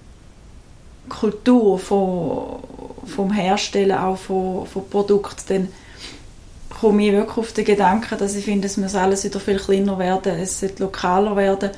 Kultur 1.09 1.79
von, 1.79 2.61
vom 3.07 3.33
Herstellen 3.33 3.97
auch 3.97 4.19
von, 4.19 4.67
von 4.67 4.89
Produkten, 4.89 5.45
dann 5.49 5.69
komme 6.81 7.07
ich 7.07 7.13
wirklich 7.13 7.37
auf 7.37 7.53
den 7.53 7.65
Gedanken, 7.65 8.19
dass 8.19 8.35
ich 8.35 8.45
finde, 8.45 8.67
es 8.67 8.77
muss 8.77 8.95
alles 8.95 9.25
wieder 9.25 9.39
viel 9.39 9.59
kleiner 9.59 9.99
werden, 9.99 10.39
es 10.41 10.61
sollte 10.61 10.83
lokaler 10.83 11.37
werden. 11.37 11.71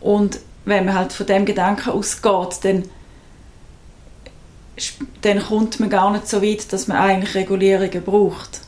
Und 0.00 0.38
wenn 0.64 0.84
man 0.84 0.94
halt 0.94 1.12
von 1.12 1.26
dem 1.26 1.44
Gedanken 1.44 1.90
ausgeht, 1.90 2.58
dann, 2.62 2.84
dann 5.22 5.42
kommt 5.42 5.80
man 5.80 5.90
gar 5.90 6.10
nicht 6.10 6.28
so 6.28 6.42
weit, 6.42 6.72
dass 6.72 6.88
man 6.88 6.98
eigentlich 6.98 7.34
Regulierungen 7.34 8.02
braucht. 8.02 8.60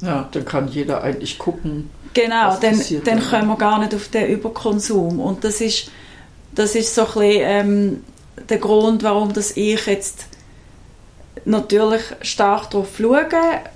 Ja, 0.00 0.28
dann 0.30 0.44
kann 0.44 0.68
jeder 0.68 1.02
eigentlich 1.02 1.38
gucken. 1.38 1.90
Genau, 2.14 2.56
dann, 2.60 2.80
dann 3.04 3.22
kommen 3.28 3.48
wir 3.48 3.56
gar 3.56 3.78
nicht 3.80 3.94
auf 3.94 4.08
den 4.08 4.28
Überkonsum. 4.28 5.20
Und 5.20 5.44
das 5.44 5.60
ist, 5.60 5.90
das 6.54 6.74
ist 6.74 6.94
so 6.94 7.02
ein 7.02 7.06
bisschen, 7.06 7.42
ähm, 7.42 8.04
der 8.48 8.58
Grund, 8.58 9.02
warum 9.02 9.32
das 9.32 9.56
ich 9.56 9.86
jetzt 9.86 10.26
natürlich 11.44 12.02
stark 12.22 12.70
darauf 12.70 12.96
schauen 12.98 13.26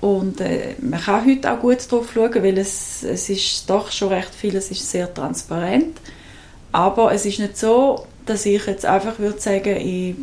und 0.01 0.41
äh, 0.41 0.75
man 0.79 1.01
kann 1.01 1.25
heute 1.25 1.51
auch 1.51 1.59
gut 1.59 1.79
darauf 1.89 2.11
schauen, 2.13 2.43
weil 2.43 2.57
es, 2.57 3.03
es 3.03 3.29
ist 3.29 3.69
doch 3.69 3.91
schon 3.91 4.09
recht 4.09 4.33
viel, 4.33 4.55
es 4.55 4.69
ist 4.71 4.89
sehr 4.89 5.11
transparent, 5.13 5.97
aber 6.71 7.11
es 7.13 7.25
ist 7.25 7.39
nicht 7.39 7.57
so, 7.57 8.05
dass 8.25 8.45
ich 8.45 8.65
jetzt 8.65 8.85
einfach 8.85 9.19
würde 9.19 9.39
sagen, 9.39 9.77
ich, 9.77 10.15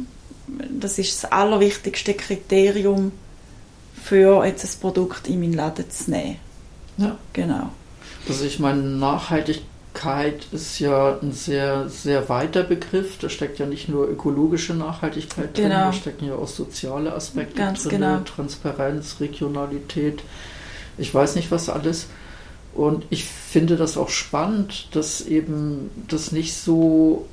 das 0.71 0.99
ist 0.99 1.23
das 1.23 1.33
allerwichtigste 1.33 2.15
Kriterium 2.15 3.13
für 4.03 4.45
jetzt 4.45 4.65
ein 4.65 4.81
Produkt 4.81 5.29
in 5.29 5.41
meinen 5.41 5.53
Laden 5.53 5.91
zu 5.91 6.11
nehmen. 6.11 6.37
Ja. 6.97 7.17
Genau. 7.33 7.71
Also 8.29 8.45
ich 8.45 8.59
meine, 8.59 8.83
Nachhaltigkeit 8.83 10.47
ist 10.53 10.79
ja 10.79 11.19
ein 11.21 11.33
sehr, 11.33 11.89
sehr 11.89 12.29
weiter 12.29 12.63
Begriff. 12.63 13.19
Da 13.19 13.29
steckt 13.29 13.59
ja 13.59 13.67
nicht 13.67 13.89
nur 13.89 14.09
ökologische 14.09 14.75
Nachhaltigkeit 14.75 15.57
drin, 15.57 15.65
genau. 15.65 15.87
da 15.87 15.93
stecken 15.93 16.27
ja 16.27 16.35
auch 16.35 16.49
soziale 16.49 17.15
Aspekte 17.15 17.57
Ganz 17.57 17.85
drin, 17.85 18.01
genau. 18.01 18.19
Transparenz, 18.21 19.17
Regionalität, 19.21 20.23
ich 20.99 21.15
weiß 21.15 21.37
nicht 21.37 21.51
was 21.51 21.69
alles. 21.69 22.07
Und 22.75 23.05
ich 23.11 23.25
finde 23.25 23.77
das 23.77 23.97
auch 23.97 24.11
spannend, 24.11 24.89
dass 24.93 25.23
eben 25.23 25.91
das 26.09 26.31
nicht 26.31 26.55
so 26.55 27.27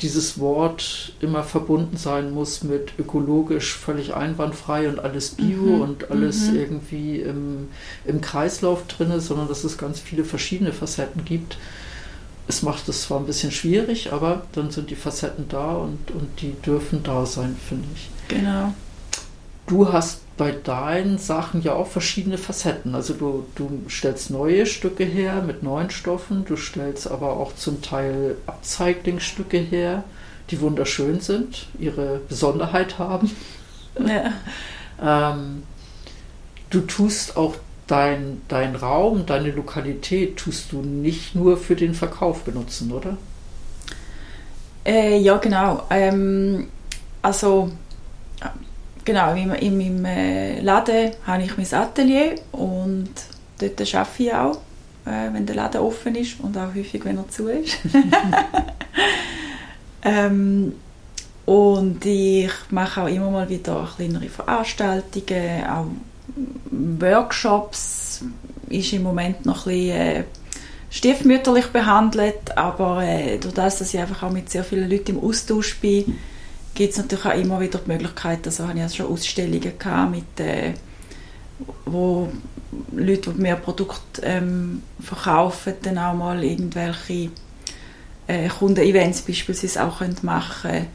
dieses 0.00 0.38
Wort 0.38 1.12
immer 1.20 1.42
verbunden 1.44 1.96
sein 1.96 2.32
muss 2.32 2.62
mit 2.62 2.98
ökologisch 2.98 3.74
völlig 3.74 4.14
einwandfrei 4.14 4.88
und 4.88 4.98
alles 4.98 5.30
Bio 5.30 5.62
mhm. 5.62 5.80
und 5.80 6.10
alles 6.10 6.50
mhm. 6.50 6.56
irgendwie 6.56 7.20
im, 7.20 7.68
im 8.04 8.20
Kreislauf 8.20 8.86
drin 8.86 9.10
ist, 9.10 9.26
sondern 9.26 9.48
dass 9.48 9.64
es 9.64 9.78
ganz 9.78 10.00
viele 10.00 10.24
verschiedene 10.24 10.72
Facetten 10.72 11.24
gibt. 11.24 11.58
Es 12.46 12.62
macht 12.62 12.88
es 12.88 13.02
zwar 13.02 13.20
ein 13.20 13.26
bisschen 13.26 13.52
schwierig, 13.52 14.12
aber 14.12 14.42
dann 14.52 14.70
sind 14.70 14.90
die 14.90 14.96
Facetten 14.96 15.46
da 15.48 15.74
und, 15.74 16.10
und 16.10 16.40
die 16.40 16.54
dürfen 16.62 17.02
da 17.02 17.24
sein, 17.24 17.56
finde 17.68 17.88
ich. 17.94 18.10
Genau. 18.28 18.74
Du 19.66 19.90
hast 19.92 20.20
bei 20.36 20.50
deinen 20.50 21.18
Sachen 21.18 21.62
ja 21.62 21.74
auch 21.74 21.86
verschiedene 21.86 22.38
Facetten. 22.38 22.94
Also 22.94 23.14
du, 23.14 23.46
du 23.54 23.82
stellst 23.88 24.30
neue 24.30 24.66
Stücke 24.66 25.04
her 25.04 25.42
mit 25.42 25.62
neuen 25.62 25.90
Stoffen, 25.90 26.44
du 26.44 26.56
stellst 26.56 27.10
aber 27.10 27.36
auch 27.36 27.54
zum 27.54 27.82
Teil 27.82 28.36
Upcycling-Stücke 28.46 29.58
her, 29.58 30.04
die 30.50 30.60
wunderschön 30.60 31.20
sind, 31.20 31.66
ihre 31.78 32.20
Besonderheit 32.28 32.98
haben. 32.98 33.30
Ja. 33.98 34.32
ähm, 35.32 35.62
du 36.70 36.80
tust 36.80 37.36
auch 37.36 37.54
dein, 37.86 38.42
dein 38.48 38.74
Raum, 38.74 39.26
deine 39.26 39.52
Lokalität, 39.52 40.36
tust 40.36 40.72
du 40.72 40.82
nicht 40.82 41.34
nur 41.34 41.56
für 41.56 41.76
den 41.76 41.94
Verkauf 41.94 42.42
benutzen, 42.42 42.90
oder? 42.92 43.16
Äh, 44.84 45.18
ja, 45.18 45.36
genau. 45.36 45.84
Ähm, 45.90 46.68
also 47.22 47.70
Genau, 49.04 49.34
in, 49.34 49.52
in 49.52 49.76
meinem 49.76 50.04
äh, 50.06 50.60
Laden 50.60 51.12
habe 51.26 51.42
ich 51.42 51.56
mein 51.56 51.74
Atelier 51.74 52.36
und 52.52 53.10
dort 53.58 53.94
arbeite 53.94 54.22
ich 54.22 54.34
auch, 54.34 54.56
äh, 55.04 55.32
wenn 55.32 55.44
der 55.44 55.56
Laden 55.56 55.82
offen 55.82 56.14
ist 56.14 56.40
und 56.40 56.56
auch 56.56 56.74
häufig, 56.74 57.04
wenn 57.04 57.18
er 57.18 57.28
zu 57.28 57.48
ist. 57.48 57.76
ähm, 60.02 60.72
und 61.44 62.06
ich 62.06 62.50
mache 62.70 63.02
auch 63.02 63.08
immer 63.08 63.30
mal 63.30 63.48
wieder 63.48 63.86
kleinere 63.94 64.30
Veranstaltungen, 64.30 65.66
auch 65.66 65.86
Workshops 66.70 68.24
ist 68.70 68.92
im 68.94 69.02
Moment 69.02 69.44
noch 69.44 69.66
ein 69.66 69.72
bisschen 69.72 70.00
äh, 70.00 70.24
stiefmütterlich 70.88 71.66
behandelt, 71.66 72.56
aber 72.56 73.02
äh, 73.02 73.36
durch 73.36 73.52
das, 73.52 73.78
dass 73.78 73.92
ich 73.92 74.00
einfach 74.00 74.22
auch 74.22 74.30
mit 74.30 74.48
sehr 74.48 74.64
vielen 74.64 74.88
Leuten 74.88 75.16
im 75.16 75.22
Austausch 75.22 75.76
bin, 75.76 76.16
gibt 76.74 76.92
es 76.92 76.98
natürlich 76.98 77.24
auch 77.24 77.38
immer 77.38 77.60
wieder 77.60 77.78
die 77.78 77.90
Möglichkeit, 77.90 78.46
also 78.46 78.66
habe 78.66 78.76
ich 78.76 78.82
also 78.82 78.96
schon 78.96 79.12
Ausstellungen 79.12 79.78
gehabt 79.78 80.10
mit, 80.10 80.40
äh, 80.40 80.74
wo 81.86 82.28
Leute, 82.92 83.32
die 83.32 83.40
mehr 83.40 83.56
Produkte 83.56 84.22
ähm, 84.22 84.82
verkaufen, 85.00 85.74
dann 85.82 85.98
auch 85.98 86.14
mal 86.14 86.42
irgendwelche 86.42 87.30
äh, 88.26 88.48
Kundenevents 88.48 89.22
beispielsweise 89.22 89.84
auch 89.84 89.98
können. 89.98 90.86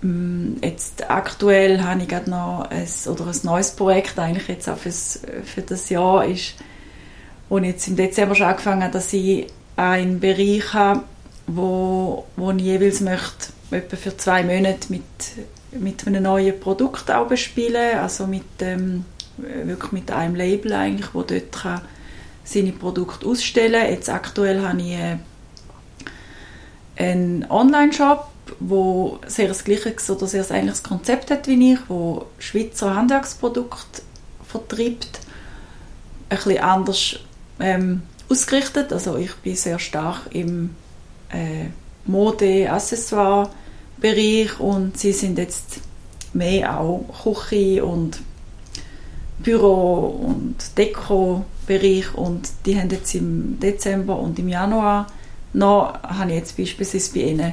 Mm, 0.00 0.56
jetzt 0.62 1.08
aktuell 1.08 1.82
habe 1.82 2.02
ich 2.02 2.08
gerade 2.08 2.30
noch 2.30 2.68
ein, 2.70 2.88
oder 3.10 3.26
ein 3.26 3.40
neues 3.44 3.70
Projekt, 3.72 4.18
eigentlich 4.18 4.48
jetzt 4.48 4.68
auch 4.68 4.76
fürs, 4.76 5.20
für 5.44 5.62
das 5.62 5.88
Jahr, 5.88 6.24
ist, 6.24 6.54
wo 7.48 7.58
ich 7.58 7.66
jetzt 7.66 7.86
im 7.88 7.96
Dezember 7.96 8.34
schon 8.34 8.46
angefangen 8.46 8.82
habe, 8.82 8.92
dass 8.92 9.12
ich 9.12 9.46
einen 9.76 10.18
Bereich 10.18 10.74
habe, 10.74 11.04
wo, 11.46 12.26
wo 12.36 12.50
ich 12.50 12.62
jeweils 12.62 13.00
möchte 13.00 13.52
etwa 13.70 13.96
für 13.96 14.16
zwei 14.16 14.42
Monate 14.42 14.90
mit, 14.90 15.02
mit 15.72 16.06
einem 16.06 16.22
neuen 16.22 16.58
Produkt 16.58 17.10
auch 17.10 17.28
bespielen, 17.28 17.98
also 17.98 18.26
mit, 18.26 18.44
ähm, 18.60 19.04
wirklich 19.36 19.92
mit 19.92 20.10
einem 20.10 20.34
Label 20.34 20.72
eigentlich, 20.72 21.14
wo 21.14 21.22
dort 21.22 21.52
kann 21.52 21.82
seine 22.44 22.72
Produkte 22.72 23.26
ausstellen 23.26 23.90
Jetzt 23.90 24.08
aktuell 24.08 24.62
habe 24.62 24.80
ich 24.80 24.94
äh, 24.94 25.16
einen 26.96 27.44
Online-Shop, 27.50 28.28
wo 28.60 29.18
sehr 29.26 29.48
das 29.48 29.64
gleiche 29.64 29.94
oder 30.08 30.26
sehr 30.26 30.50
ähnliches 30.50 30.82
Konzept 30.82 31.30
hat 31.30 31.46
wie 31.46 31.74
ich, 31.74 31.78
wo 31.88 32.26
Schweizer 32.38 32.94
Handwerksprodukte 32.94 34.02
vertreibt, 34.46 35.20
ein 36.30 36.36
bisschen 36.36 36.58
anders 36.58 37.18
ähm, 37.60 38.02
ausgerichtet. 38.28 38.92
Also 38.92 39.16
ich 39.16 39.34
bin 39.36 39.54
sehr 39.54 39.78
stark 39.78 40.22
im 40.30 40.74
äh, 41.30 41.66
Mode, 42.08 42.70
Accessoire 42.70 43.50
Bereich 44.00 44.58
und 44.60 44.98
sie 44.98 45.12
sind 45.12 45.38
jetzt 45.38 45.80
mehr 46.32 46.80
auch 46.80 47.04
Küche 47.22 47.84
und 47.84 48.20
Büro 49.38 50.06
und 50.26 50.56
Deko-Bereich 50.76 52.14
und 52.14 52.48
die 52.66 52.78
haben 52.78 52.90
jetzt 52.90 53.14
im 53.14 53.58
Dezember 53.60 54.18
und 54.18 54.38
im 54.38 54.48
Januar 54.48 55.06
noch, 55.52 55.94
habe 56.02 56.30
ich 56.30 56.36
jetzt 56.36 56.56
beispielsweise 56.56 57.12
bei 57.14 57.20
ihnen 57.20 57.52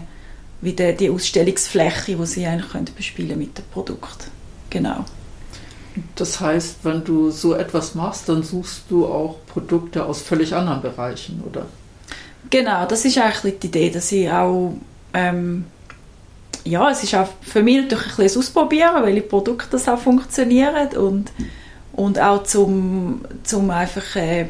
wieder 0.62 0.94
die 0.94 1.10
Ausstellungsfläche, 1.10 2.18
wo 2.18 2.26
sie 2.26 2.46
eigentlich 2.46 2.72
können 2.72 2.90
bespielen 2.96 3.38
mit 3.38 3.58
dem 3.58 3.66
Produkt. 3.72 4.30
Genau. 4.70 5.06
Das 6.16 6.40
heißt, 6.40 6.78
wenn 6.84 7.04
du 7.04 7.32
so 7.32 7.54
etwas 7.54 7.96
machst, 7.96 8.28
dann 8.28 8.44
suchst 8.44 8.84
du 8.90 9.06
auch 9.06 9.38
Produkte 9.48 10.06
aus 10.06 10.22
völlig 10.22 10.54
anderen 10.54 10.82
Bereichen, 10.82 11.42
oder? 11.48 11.68
Genau, 12.50 12.86
das 12.86 13.06
ist 13.06 13.18
eigentlich 13.18 13.60
die 13.60 13.68
Idee, 13.68 13.90
dass 13.90 14.12
ich 14.12 14.30
auch 14.30 14.74
ähm, 15.14 15.66
ja, 16.66 16.90
es 16.90 17.04
ist 17.04 17.16
auch 17.16 17.30
für 17.42 17.62
mich 17.62 17.84
natürlich 17.84 18.06
ein 18.06 18.16
bisschen 18.18 18.42
Ausprobieren, 18.42 19.04
welche 19.04 19.22
Produkte 19.22 19.68
das 19.72 19.88
auch 19.88 20.00
funktionieren 20.00 20.90
und, 20.98 21.32
und 21.94 22.20
auch 22.20 22.44
zum, 22.44 23.24
zum 23.44 23.70
einfach 23.70 24.16
äh, 24.16 24.48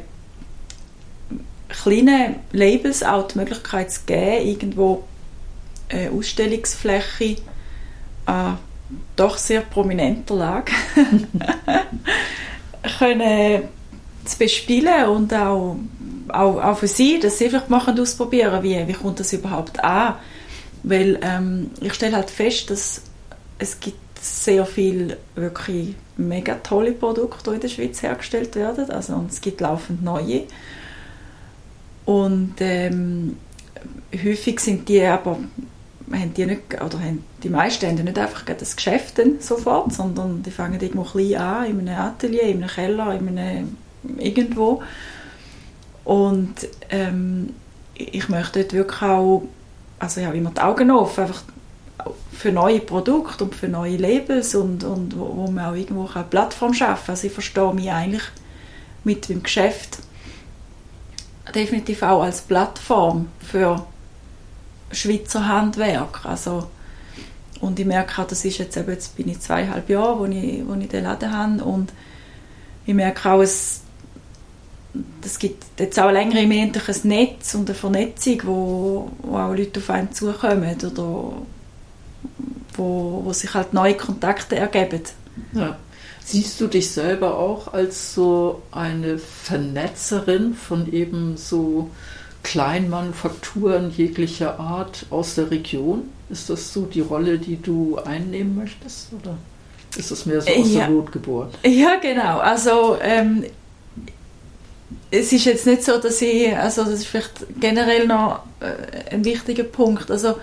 kleinen 1.67 2.35
Labels 2.53 3.03
auch 3.03 3.27
die 3.27 3.37
Möglichkeit 3.37 3.91
zu 3.91 4.01
geben, 4.05 4.47
irgendwo 4.47 5.03
eine 5.89 6.09
Ausstellungsfläche 6.11 7.37
an 8.25 8.57
doch 9.15 9.37
sehr 9.37 9.61
prominenter 9.61 10.35
Lage 10.35 10.71
können 12.99 13.63
zu 14.23 14.37
bespielen 14.37 15.05
und 15.05 15.33
auch, 15.33 15.75
auch, 16.29 16.61
auch 16.61 16.77
für 16.77 16.87
sie, 16.87 17.19
dass 17.19 17.37
sie 17.37 17.49
vielleicht 17.49 17.69
machen 17.69 17.99
ausprobieren, 17.99 18.63
wie, 18.63 18.87
wie 18.87 18.93
kommt 18.93 19.19
das 19.19 19.33
überhaupt 19.33 19.83
an. 19.83 20.15
Weil 20.83 21.19
ähm, 21.21 21.71
ich 21.81 21.93
stelle 21.93 22.15
halt 22.15 22.29
fest, 22.29 22.69
dass 22.69 23.01
es 23.57 23.79
gibt 23.79 23.97
sehr 24.19 24.65
viele 24.65 25.17
wirklich 25.35 25.95
mega 26.17 26.55
tolle 26.55 26.91
Produkte, 26.91 27.49
die 27.49 27.55
in 27.55 27.61
der 27.61 27.67
Schweiz 27.67 28.01
hergestellt 28.01 28.55
werden. 28.55 28.89
Also, 28.89 29.13
und 29.13 29.31
es 29.31 29.41
gibt 29.41 29.61
laufend 29.61 30.03
neue. 30.03 30.43
Und 32.05 32.55
ähm, 32.59 33.37
häufig 34.23 34.59
sind 34.59 34.87
die 34.87 35.03
aber 35.03 35.39
haben 36.13 36.33
die 36.35 36.45
nicht, 36.45 36.73
oder 36.75 36.99
haben 36.99 37.23
die 37.41 37.49
meisten 37.49 37.87
haben 37.87 38.03
nicht 38.03 38.17
einfach 38.17 38.43
das 38.45 38.75
Geschäft 38.75 39.19
sofort, 39.39 39.91
sondern 39.91 40.43
die 40.43 40.51
fangen 40.51 40.79
irgendwo 40.79 41.03
klein 41.03 41.35
an, 41.35 41.65
in 41.65 41.89
einem 41.89 41.99
Atelier, 41.99 42.43
in 42.43 42.63
einem 42.63 42.69
Keller, 42.69 43.15
in 43.15 43.37
einem, 43.37 43.77
irgendwo. 44.17 44.83
Und 46.05 46.55
ähm, 46.89 47.53
ich 47.95 48.29
möchte 48.29 48.61
dort 48.61 48.73
wirklich 48.73 49.01
auch, 49.01 49.43
also 49.99 50.21
habe 50.23 50.37
immer 50.37 50.51
die 50.51 50.61
Augen 50.61 50.91
offen, 50.91 51.23
einfach 51.25 51.43
für 52.31 52.51
neue 52.51 52.79
Produkte 52.79 53.45
und 53.45 53.55
für 53.55 53.67
neue 53.67 53.97
Labels 53.97 54.55
und, 54.55 54.83
und 54.83 55.17
wo, 55.17 55.35
wo 55.35 55.51
man 55.51 55.65
auch 55.65 55.75
irgendwo 55.75 56.07
eine 56.13 56.23
Plattform 56.23 56.73
schaffen 56.73 57.07
kann. 57.07 57.15
Also 57.15 57.27
ich 57.27 57.33
verstehe 57.33 57.73
mich 57.73 57.91
eigentlich 57.91 58.23
mit 59.03 59.29
dem 59.29 59.41
Geschäft 59.43 59.99
definitiv 61.53 62.01
auch 62.03 62.23
als 62.23 62.41
Plattform 62.41 63.29
für 63.39 63.85
Schweizer 64.91 65.47
Handwerk. 65.47 66.25
Also, 66.25 66.69
und 67.61 67.79
ich 67.79 67.85
merke 67.85 68.21
auch, 68.21 68.27
das 68.27 68.43
ist 68.45 68.57
jetzt, 68.57 68.77
eben, 68.77 68.91
jetzt 68.91 69.15
bin 69.15 69.29
ich 69.29 69.39
zweieinhalb 69.39 69.89
Jahre, 69.89 70.19
wo 70.19 70.25
ich, 70.25 70.67
wo 70.67 70.73
ich 70.73 70.87
den 70.87 71.03
Laden 71.03 71.31
habe 71.31 71.63
und 71.63 71.93
ich 72.85 72.93
merke 72.93 73.31
auch, 73.31 73.41
es, 73.41 73.81
es 75.23 75.39
gibt 75.39 75.63
jetzt 75.79 75.99
auch 75.99 76.11
länger 76.11 76.39
im 76.39 76.51
ein 76.51 76.71
Netz 77.03 77.55
und 77.55 77.69
eine 77.69 77.77
Vernetzung, 77.77 78.41
wo, 78.43 79.11
wo 79.21 79.37
auch 79.37 79.53
Leute 79.53 79.79
auf 79.79 79.89
einen 79.89 80.11
zukommen 80.11 80.75
oder 80.75 81.33
wo, 82.73 83.21
wo 83.23 83.33
sich 83.33 83.53
halt 83.53 83.73
neue 83.73 83.95
Kontakte 83.95 84.55
ergeben. 84.55 85.01
Ja. 85.53 85.77
Siehst 86.23 86.59
du 86.59 86.67
dich 86.67 86.89
selber 86.89 87.37
auch 87.37 87.73
als 87.73 88.15
so 88.15 88.63
eine 88.71 89.19
Vernetzerin 89.19 90.55
von 90.55 90.91
eben 90.91 91.37
so 91.37 91.91
Kleinmanufakturen 92.41 93.91
jeglicher 93.91 94.59
Art 94.59 95.05
aus 95.11 95.35
der 95.35 95.51
Region? 95.51 96.09
Ist 96.29 96.49
das 96.49 96.73
so 96.73 96.85
die 96.85 97.01
Rolle, 97.01 97.37
die 97.37 97.61
du 97.61 97.97
einnehmen 97.97 98.55
möchtest? 98.55 99.09
Oder 99.13 99.37
ist 99.95 100.09
das 100.09 100.25
mehr 100.25 100.41
so 100.41 100.49
aus 100.49 100.71
ja. 100.71 100.79
der 100.79 100.89
Not 100.89 101.11
geboren? 101.11 101.49
Ja, 101.63 101.97
genau. 102.01 102.39
Also 102.39 102.97
ähm, 103.01 103.45
es 105.11 105.31
ist 105.31 105.45
jetzt 105.45 105.65
nicht 105.65 105.83
so, 105.83 105.97
dass 105.97 106.21
ich, 106.21 106.55
also 106.55 106.83
das 106.83 106.93
ist 106.93 107.07
vielleicht 107.07 107.45
generell 107.59 108.07
noch 108.07 108.41
äh, 108.59 109.13
ein 109.13 109.25
wichtiger 109.25 109.63
Punkt. 109.63 110.11
Also 110.11 110.35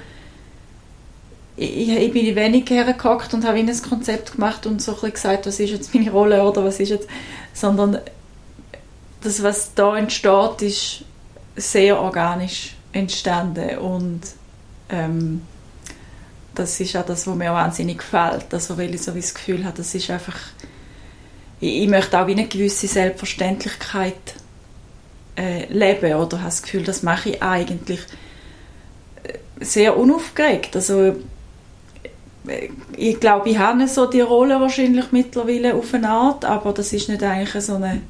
ich, 1.56 1.88
ich 1.88 2.12
bin 2.12 2.34
wenig 2.34 2.68
hergehockt 2.70 3.34
und 3.34 3.46
habe 3.46 3.58
ein 3.58 3.82
Konzept 3.82 4.32
gemacht 4.32 4.66
und 4.66 4.80
so 4.80 4.96
ein 5.02 5.12
gesagt, 5.12 5.46
was 5.46 5.60
ist 5.60 5.70
jetzt 5.70 5.94
meine 5.94 6.10
Rolle 6.10 6.42
oder 6.42 6.64
was 6.64 6.80
ist 6.80 6.88
jetzt, 6.88 7.08
sondern 7.52 7.98
das, 9.20 9.42
was 9.42 9.74
da 9.74 9.96
entsteht, 9.96 10.62
ist 10.62 11.04
sehr 11.54 12.00
organisch 12.00 12.74
entstanden 12.92 13.78
und 13.78 14.20
ähm, 14.88 15.42
das 16.54 16.80
ist 16.80 16.96
auch 16.96 17.06
das, 17.06 17.26
was 17.26 17.34
mir 17.34 17.52
wahnsinnig 17.52 17.98
gefällt, 17.98 18.52
also 18.52 18.76
weil 18.76 18.94
ich 18.94 19.02
so 19.02 19.12
das 19.12 19.34
Gefühl 19.34 19.64
habe, 19.64 19.76
das 19.76 19.94
ist 19.94 20.10
einfach 20.10 20.36
ich, 21.62 21.82
ich 21.82 21.88
möchte 21.88 22.20
auch 22.20 22.26
eine 22.26 22.46
gewisse 22.46 22.86
Selbstverständlichkeit 22.86 24.34
äh, 25.36 25.64
leben 25.72 26.14
oder? 26.14 26.38
Habe 26.38 26.46
das 26.46 26.62
Gefühl, 26.62 26.82
das 26.82 27.02
mache 27.02 27.30
ich 27.30 27.42
eigentlich 27.42 28.00
äh, 29.22 29.64
sehr 29.64 29.96
unaufgeregt, 29.96 30.76
also 30.76 31.14
äh, 32.46 32.68
ich 32.96 33.18
glaube, 33.20 33.48
ich 33.48 33.58
habe 33.58 33.88
so 33.88 34.06
die 34.06 34.20
Rolle 34.20 34.60
wahrscheinlich 34.60 35.12
mittlerweile 35.12 35.74
auf 35.74 35.94
eine 35.94 36.10
Art, 36.10 36.44
aber 36.44 36.72
das 36.72 36.92
ist 36.92 37.08
nicht 37.08 37.22
eigentlich 37.22 37.64
so 37.64 37.76
eine 37.76 38.02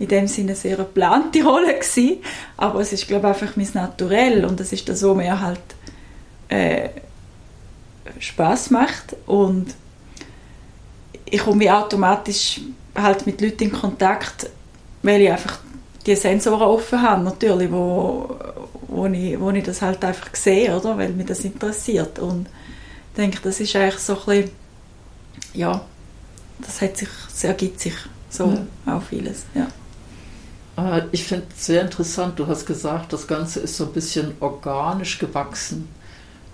in 0.00 0.06
dem 0.06 0.28
Sinne 0.28 0.54
sehr 0.54 0.76
geplante 0.76 1.42
Rolle 1.42 1.74
gewesen, 1.74 2.18
aber 2.56 2.80
es 2.80 2.92
ist 2.92 3.08
glaube 3.08 3.28
ich, 3.28 3.42
einfach 3.42 3.56
mein 3.56 3.68
Naturell 3.74 4.44
und 4.44 4.60
es 4.60 4.72
ist 4.72 4.88
das, 4.88 5.02
was 5.02 5.16
mir 5.16 5.40
halt 5.40 5.60
äh, 6.48 6.90
Spaß 8.18 8.70
macht. 8.70 9.16
Und 9.26 9.74
ich 11.24 11.40
komme 11.40 11.76
automatisch 11.76 12.60
halt 13.02 13.26
mit 13.26 13.40
Leuten 13.40 13.64
in 13.64 13.72
Kontakt, 13.72 14.50
weil 15.02 15.22
ich 15.22 15.30
einfach 15.30 15.58
die 16.06 16.16
Sensoren 16.16 16.62
offen 16.62 17.02
habe, 17.02 17.22
natürlich, 17.22 17.70
wo, 17.70 18.36
wo, 18.88 19.06
ich, 19.06 19.38
wo 19.38 19.50
ich 19.50 19.64
das 19.64 19.82
halt 19.82 20.04
einfach 20.04 20.34
sehe, 20.34 20.74
oder? 20.76 20.96
weil 20.96 21.10
mich 21.10 21.26
das 21.26 21.44
interessiert 21.44 22.18
und 22.18 22.48
ich 23.10 23.16
denke, 23.16 23.38
das 23.42 23.60
ist 23.60 23.74
eigentlich 23.76 23.98
so 23.98 24.14
ein 24.14 24.24
bisschen, 24.24 24.50
ja, 25.54 25.80
das 26.60 26.80
hat 26.80 26.96
sich, 26.96 27.08
das 27.28 27.44
ergibt 27.44 27.80
sich 27.80 27.94
so 28.30 28.58
ja. 28.86 28.96
auch 28.96 29.02
vieles, 29.02 29.44
ja. 29.54 29.66
Ich 31.10 31.24
finde 31.24 31.46
es 31.56 31.66
sehr 31.66 31.82
interessant, 31.82 32.38
du 32.38 32.46
hast 32.46 32.64
gesagt, 32.64 33.12
das 33.12 33.26
Ganze 33.26 33.58
ist 33.60 33.76
so 33.76 33.86
ein 33.86 33.92
bisschen 33.92 34.34
organisch 34.38 35.18
gewachsen. 35.18 35.88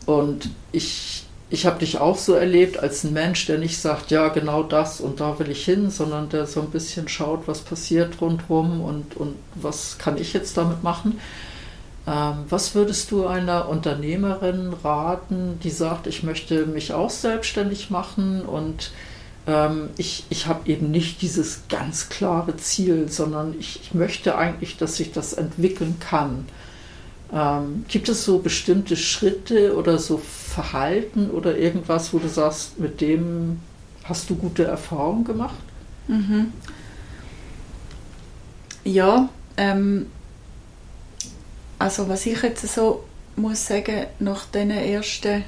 Und 0.07 0.49
ich, 0.73 1.24
ich 1.55 1.67
habe 1.67 1.79
dich 1.79 1.99
auch 1.99 2.19
so 2.19 2.35
erlebt 2.35 2.79
als 2.79 3.05
ein 3.05 3.13
Mensch, 3.13 3.47
der 3.47 3.59
nicht 3.59 3.81
sagt, 3.81 4.11
ja, 4.11 4.29
genau 4.29 4.65
das 4.65 5.01
und 5.01 5.21
da 5.21 5.39
will 5.39 5.51
ich 5.51 5.65
hin, 5.65 5.89
sondern 5.89 6.29
der 6.29 6.47
so 6.47 6.61
ein 6.61 6.71
bisschen 6.71 7.07
schaut, 7.09 7.47
was 7.47 7.61
passiert 7.61 8.21
rundherum 8.21 8.81
und, 8.81 9.17
und 9.17 9.37
was 9.55 9.97
kann 9.99 10.19
ich 10.19 10.33
jetzt 10.33 10.57
damit 10.57 10.83
machen. 10.83 11.21
Ähm, 12.09 12.45
was 12.49 12.75
würdest 12.75 13.13
du 13.13 13.29
einer 13.29 13.69
Unternehmerin 13.69 14.75
raten, 14.83 15.61
die 15.63 15.71
sagt, 15.71 16.09
ich 16.09 16.25
möchte 16.25 16.67
mich 16.67 16.93
auch 16.93 17.11
selbstständig 17.11 17.89
machen 17.89 18.43
und 18.43 18.91
ähm, 19.47 19.91
ich, 19.97 20.25
ich 20.31 20.49
habe 20.49 20.69
eben 20.69 20.91
nicht 20.91 21.23
dieses 21.23 21.63
ganz 21.69 22.09
klare 22.09 22.57
Ziel, 22.57 23.09
sondern 23.09 23.55
ich, 23.61 23.81
ich 23.81 23.95
möchte 23.95 24.37
eigentlich, 24.37 24.77
dass 24.77 24.97
sich 24.97 25.13
das 25.13 25.33
entwickeln 25.33 26.01
kann. 26.01 26.47
Ähm, 27.33 27.85
gibt 27.89 28.09
es 28.09 28.25
so 28.25 28.39
bestimmte 28.39 28.97
Schritte 28.97 29.77
oder 29.77 29.99
so 29.99 30.19
Verhalten 30.19 31.31
oder 31.31 31.57
irgendwas, 31.57 32.13
wo 32.13 32.19
du 32.19 32.29
sagst, 32.29 32.79
mit 32.79 33.01
dem 33.01 33.61
hast 34.05 34.31
du 34.31 34.37
gute 34.37 34.65
Erfahrungen 34.65 35.25
gemacht? 35.25 35.57
Mhm. 36.07 36.53
Ja, 38.85 39.29
ähm, 39.57 40.07
also 41.79 42.09
was 42.09 42.27
ich 42.27 42.41
jetzt 42.43 42.73
so 42.73 43.05
muss 43.37 43.67
sagen, 43.67 44.07
nach 44.21 44.47
den 44.47 44.71
ersten 44.71 45.45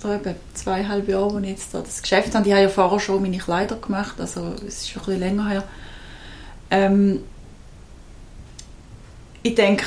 oder 0.00 0.16
eben 0.16 0.36
zweieinhalb 0.52 1.08
Jahre, 1.08 1.32
wo 1.32 1.38
ich 1.38 1.48
jetzt 1.48 1.74
da 1.74 1.80
das 1.80 2.00
Geschäft 2.00 2.34
habe. 2.34 2.46
Ich 2.46 2.52
habe 2.52 2.62
ja 2.62 2.68
vorher 2.68 3.00
schon 3.00 3.22
meine 3.22 3.38
Kleider 3.38 3.76
gemacht, 3.76 4.20
also 4.20 4.52
es 4.58 4.82
ist 4.82 4.90
schon 4.90 5.02
ein 5.02 5.06
bisschen 5.06 5.20
länger 5.20 5.48
her. 5.48 5.64
Ähm, 6.70 7.20
ich 9.42 9.54
denke, 9.54 9.86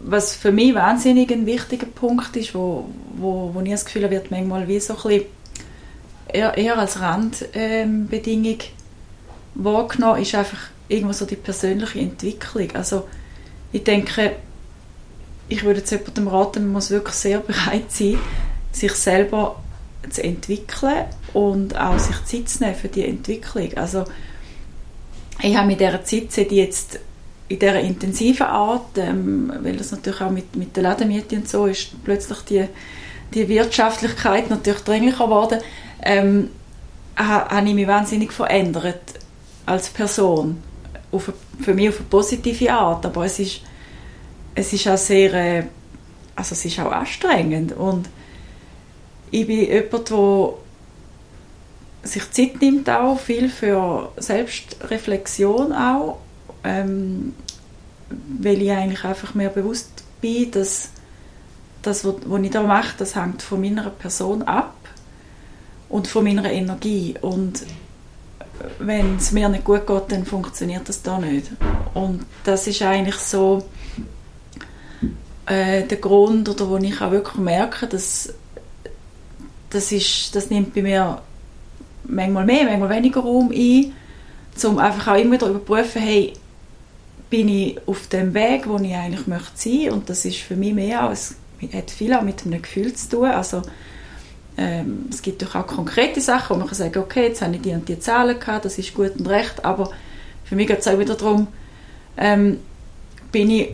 was 0.00 0.34
für 0.34 0.50
mich 0.50 0.74
wahnsinnig 0.74 1.30
ein 1.30 1.46
wichtiger 1.46 1.86
Punkt 1.86 2.36
ist, 2.36 2.54
wo, 2.54 2.88
wo, 3.16 3.50
wo 3.54 3.60
ich 3.60 3.70
das 3.70 3.84
Gefühl 3.84 4.04
habe, 4.04 4.14
wird 4.14 4.30
manchmal 4.30 4.66
wie 4.66 4.80
so 4.80 4.94
ein 4.94 5.02
bisschen 5.02 5.24
eher, 6.28 6.78
als 6.78 7.00
Randbedingung 7.00 8.58
ähm, 8.60 8.68
wahrgenommen, 9.54 10.22
ist 10.22 10.34
einfach 10.34 10.58
irgendwo 10.88 11.12
so 11.12 11.26
die 11.26 11.36
persönliche 11.36 12.00
Entwicklung. 12.00 12.70
Also 12.74 13.08
ich 13.70 13.84
denke, 13.84 14.32
ich 15.48 15.62
würde 15.62 15.80
jetzt 15.80 15.92
jemandem 15.92 16.28
raten, 16.28 16.64
man 16.64 16.72
muss 16.72 16.90
wirklich 16.90 17.14
sehr 17.14 17.38
bereit 17.40 17.90
sein, 17.90 18.18
sich 18.72 18.92
selber 18.92 19.62
zu 20.10 20.24
entwickeln 20.24 21.04
und 21.32 21.78
auch 21.78 21.98
sich 21.98 22.24
Zeit 22.24 22.48
zu 22.48 22.64
nehmen 22.64 22.74
für 22.74 22.88
die 22.88 23.06
Entwicklung. 23.06 23.72
Also 23.76 24.04
ich 25.40 25.56
habe 25.56 25.68
mit 25.68 25.80
dieser 25.80 26.04
Zeit 26.04 26.50
die 26.50 26.56
jetzt 26.56 26.98
in 27.52 27.58
dieser 27.58 27.80
intensiven 27.80 28.46
Art, 28.46 28.96
ähm, 28.96 29.52
weil 29.62 29.76
das 29.76 29.90
natürlich 29.92 30.20
auch 30.20 30.30
mit, 30.30 30.56
mit 30.56 30.76
der 30.76 30.84
Ladenmiete 30.84 31.36
und 31.36 31.48
so 31.48 31.66
ist, 31.66 32.02
plötzlich 32.04 32.38
die, 32.40 32.64
die 33.34 33.48
Wirtschaftlichkeit 33.48 34.50
natürlich 34.50 34.80
dringlicher 34.80 35.24
geworden, 35.24 35.60
ähm, 36.02 36.50
habe 37.16 37.68
ich 37.68 37.74
mich 37.74 37.86
wahnsinnig 37.86 38.32
verändert 38.32 39.00
als 39.66 39.90
Person. 39.90 40.62
Auf, 41.10 41.32
für 41.60 41.74
mich 41.74 41.90
auf 41.90 41.98
eine 41.98 42.08
positive 42.08 42.72
Art, 42.72 43.04
aber 43.04 43.26
es 43.26 43.38
ist 43.38 43.60
es 44.54 44.72
ist 44.72 44.88
auch 44.88 44.96
sehr, 44.96 45.34
äh, 45.34 45.64
also 46.34 46.54
es 46.54 46.64
ist 46.64 46.78
auch 46.78 46.92
anstrengend 46.92 47.72
und 47.72 48.08
ich 49.30 49.46
bin 49.46 49.60
jemand, 49.60 50.10
der 50.10 50.48
sich 52.02 52.30
Zeit 52.32 52.60
nimmt 52.60 52.90
auch 52.90 53.18
viel 53.18 53.48
für 53.48 54.12
Selbstreflexion 54.16 55.72
auch, 55.72 56.18
ähm, 56.64 57.34
weil 58.40 58.60
ich 58.62 58.70
eigentlich 58.70 59.04
einfach 59.04 59.34
mehr 59.34 59.50
bewusst 59.50 60.04
bin, 60.20 60.50
dass 60.50 60.90
das, 61.82 62.04
was 62.04 62.42
ich 62.42 62.50
da 62.50 62.62
mache, 62.62 62.94
das 62.98 63.16
hängt 63.16 63.42
von 63.42 63.60
meiner 63.60 63.90
Person 63.90 64.42
ab 64.42 64.74
und 65.88 66.06
von 66.06 66.24
meiner 66.24 66.50
Energie. 66.50 67.16
Und 67.20 67.64
wenn 68.78 69.16
es 69.16 69.32
mir 69.32 69.48
nicht 69.48 69.64
gut 69.64 69.86
geht, 69.86 70.12
dann 70.12 70.24
funktioniert 70.24 70.88
das 70.88 71.02
da 71.02 71.18
nicht. 71.18 71.50
Und 71.94 72.24
das 72.44 72.66
ist 72.66 72.82
eigentlich 72.82 73.16
so 73.16 73.64
äh, 75.46 75.82
der 75.82 75.98
Grund, 75.98 76.48
oder 76.48 76.68
wo 76.68 76.76
ich 76.76 77.00
auch 77.00 77.10
wirklich 77.10 77.36
merke, 77.36 77.86
dass 77.86 78.32
das, 79.70 79.90
ist, 79.90 80.34
das 80.36 80.50
nimmt 80.50 80.74
bei 80.74 80.82
mir 80.82 81.20
manchmal 82.04 82.44
mehr, 82.44 82.64
manchmal 82.64 82.90
weniger 82.90 83.20
Raum 83.20 83.50
ein, 83.50 83.92
um 84.64 84.78
einfach 84.78 85.12
auch 85.12 85.18
immer 85.18 85.32
wieder 85.32 85.48
überprüfen, 85.48 86.02
hey, 86.02 86.34
bin 87.32 87.48
ich 87.48 87.78
auf 87.86 88.08
dem 88.08 88.34
Weg, 88.34 88.68
wo 88.68 88.76
ich 88.76 88.94
eigentlich 88.94 89.26
möchte 89.26 89.52
sein. 89.54 89.90
Und 89.90 90.10
das 90.10 90.26
ist 90.26 90.36
für 90.36 90.54
mich 90.54 90.74
mehr 90.74 91.04
als, 91.04 91.34
hat 91.72 91.90
viel 91.90 92.12
auch 92.12 92.20
mit 92.20 92.44
einem 92.44 92.60
Gefühl 92.60 92.92
zu 92.92 93.08
tun, 93.08 93.24
also 93.24 93.62
ähm, 94.58 95.06
es 95.10 95.22
gibt 95.22 95.42
auch 95.42 95.66
konkrete 95.66 96.20
Sachen, 96.20 96.56
wo 96.56 96.58
man 96.58 96.68
kann 96.68 96.76
sagen, 96.76 96.98
okay, 96.98 97.28
jetzt 97.28 97.40
habe 97.40 97.54
ich 97.54 97.62
die 97.62 97.70
und 97.70 97.88
die 97.88 97.98
Zahlen 97.98 98.38
gehabt, 98.38 98.66
das 98.66 98.76
ist 98.76 98.92
gut 98.92 99.16
und 99.18 99.26
recht, 99.30 99.64
aber 99.64 99.90
für 100.44 100.56
mich 100.56 100.66
geht 100.66 100.80
es 100.80 100.88
auch 100.88 100.98
wieder 100.98 101.14
darum, 101.14 101.46
ähm, 102.18 102.58
bin 103.30 103.48
ich 103.48 103.70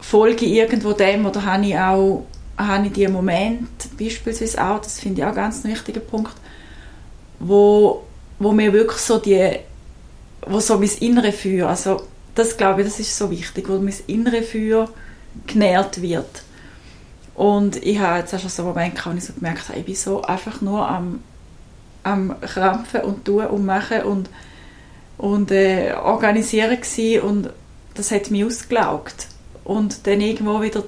folge 0.00 0.46
irgendwo 0.46 0.94
dem 0.94 1.26
oder 1.26 1.44
habe 1.44 1.66
ich 1.66 1.76
auch 1.76 2.24
habe 2.56 2.86
ich 2.86 2.94
die 2.94 3.08
Moment 3.08 3.68
beispielsweise 4.00 4.64
auch, 4.64 4.80
das 4.80 5.00
finde 5.00 5.20
ich 5.20 5.26
auch 5.26 5.34
ganz 5.34 5.62
ein 5.66 5.70
wichtiger 5.70 6.00
Punkt, 6.00 6.32
wo, 7.40 8.04
wo 8.38 8.52
mir 8.52 8.72
wirklich 8.72 9.02
so 9.02 9.18
die, 9.18 9.50
wo 10.46 10.60
so 10.60 10.78
mein 10.78 10.88
innere 11.00 11.32
Feuer, 11.32 11.68
also 11.68 12.00
das 12.36 12.56
glaube 12.56 12.82
ich, 12.82 12.86
das 12.86 13.00
ist 13.00 13.16
so 13.16 13.30
wichtig, 13.30 13.68
wo 13.68 13.78
mein 13.78 13.94
innere 14.06 14.42
Feuer 14.42 14.88
genährt 15.46 16.00
wird. 16.00 16.42
Und 17.34 17.76
ich 17.84 17.98
habe 17.98 18.20
jetzt 18.20 18.34
auch 18.34 18.40
schon 18.40 18.50
so 18.50 18.62
einen 18.62 18.72
Moment 18.72 18.94
gehabt, 18.94 19.14
wo 19.14 19.18
ich 19.18 19.24
so 19.24 19.32
gemerkt 19.32 19.68
habe, 19.68 19.78
ich 19.78 19.84
bin 19.84 19.94
so 19.94 20.22
einfach 20.22 20.60
nur 20.60 20.88
am, 20.88 21.22
am 22.02 22.40
Krampfen 22.40 23.02
und 23.02 23.24
tun 23.24 23.46
und 23.46 23.66
machen 23.66 24.02
und, 24.02 24.30
und 25.18 25.50
äh, 25.50 25.94
organisieren 25.94 26.80
gewesen 26.80 27.20
und 27.22 27.50
das 27.94 28.10
hat 28.10 28.30
mich 28.30 28.44
ausgelaugt. 28.44 29.28
Und 29.64 30.06
dann 30.06 30.20
irgendwo 30.20 30.62
wieder 30.62 30.84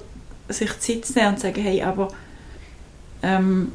sich 0.47 0.79
Zeit 0.79 1.05
zu 1.05 1.13
nehmen 1.13 1.33
und 1.33 1.39
sagen, 1.39 1.61
hey, 1.61 1.83
aber 1.83 2.09
ähm, 3.21 3.71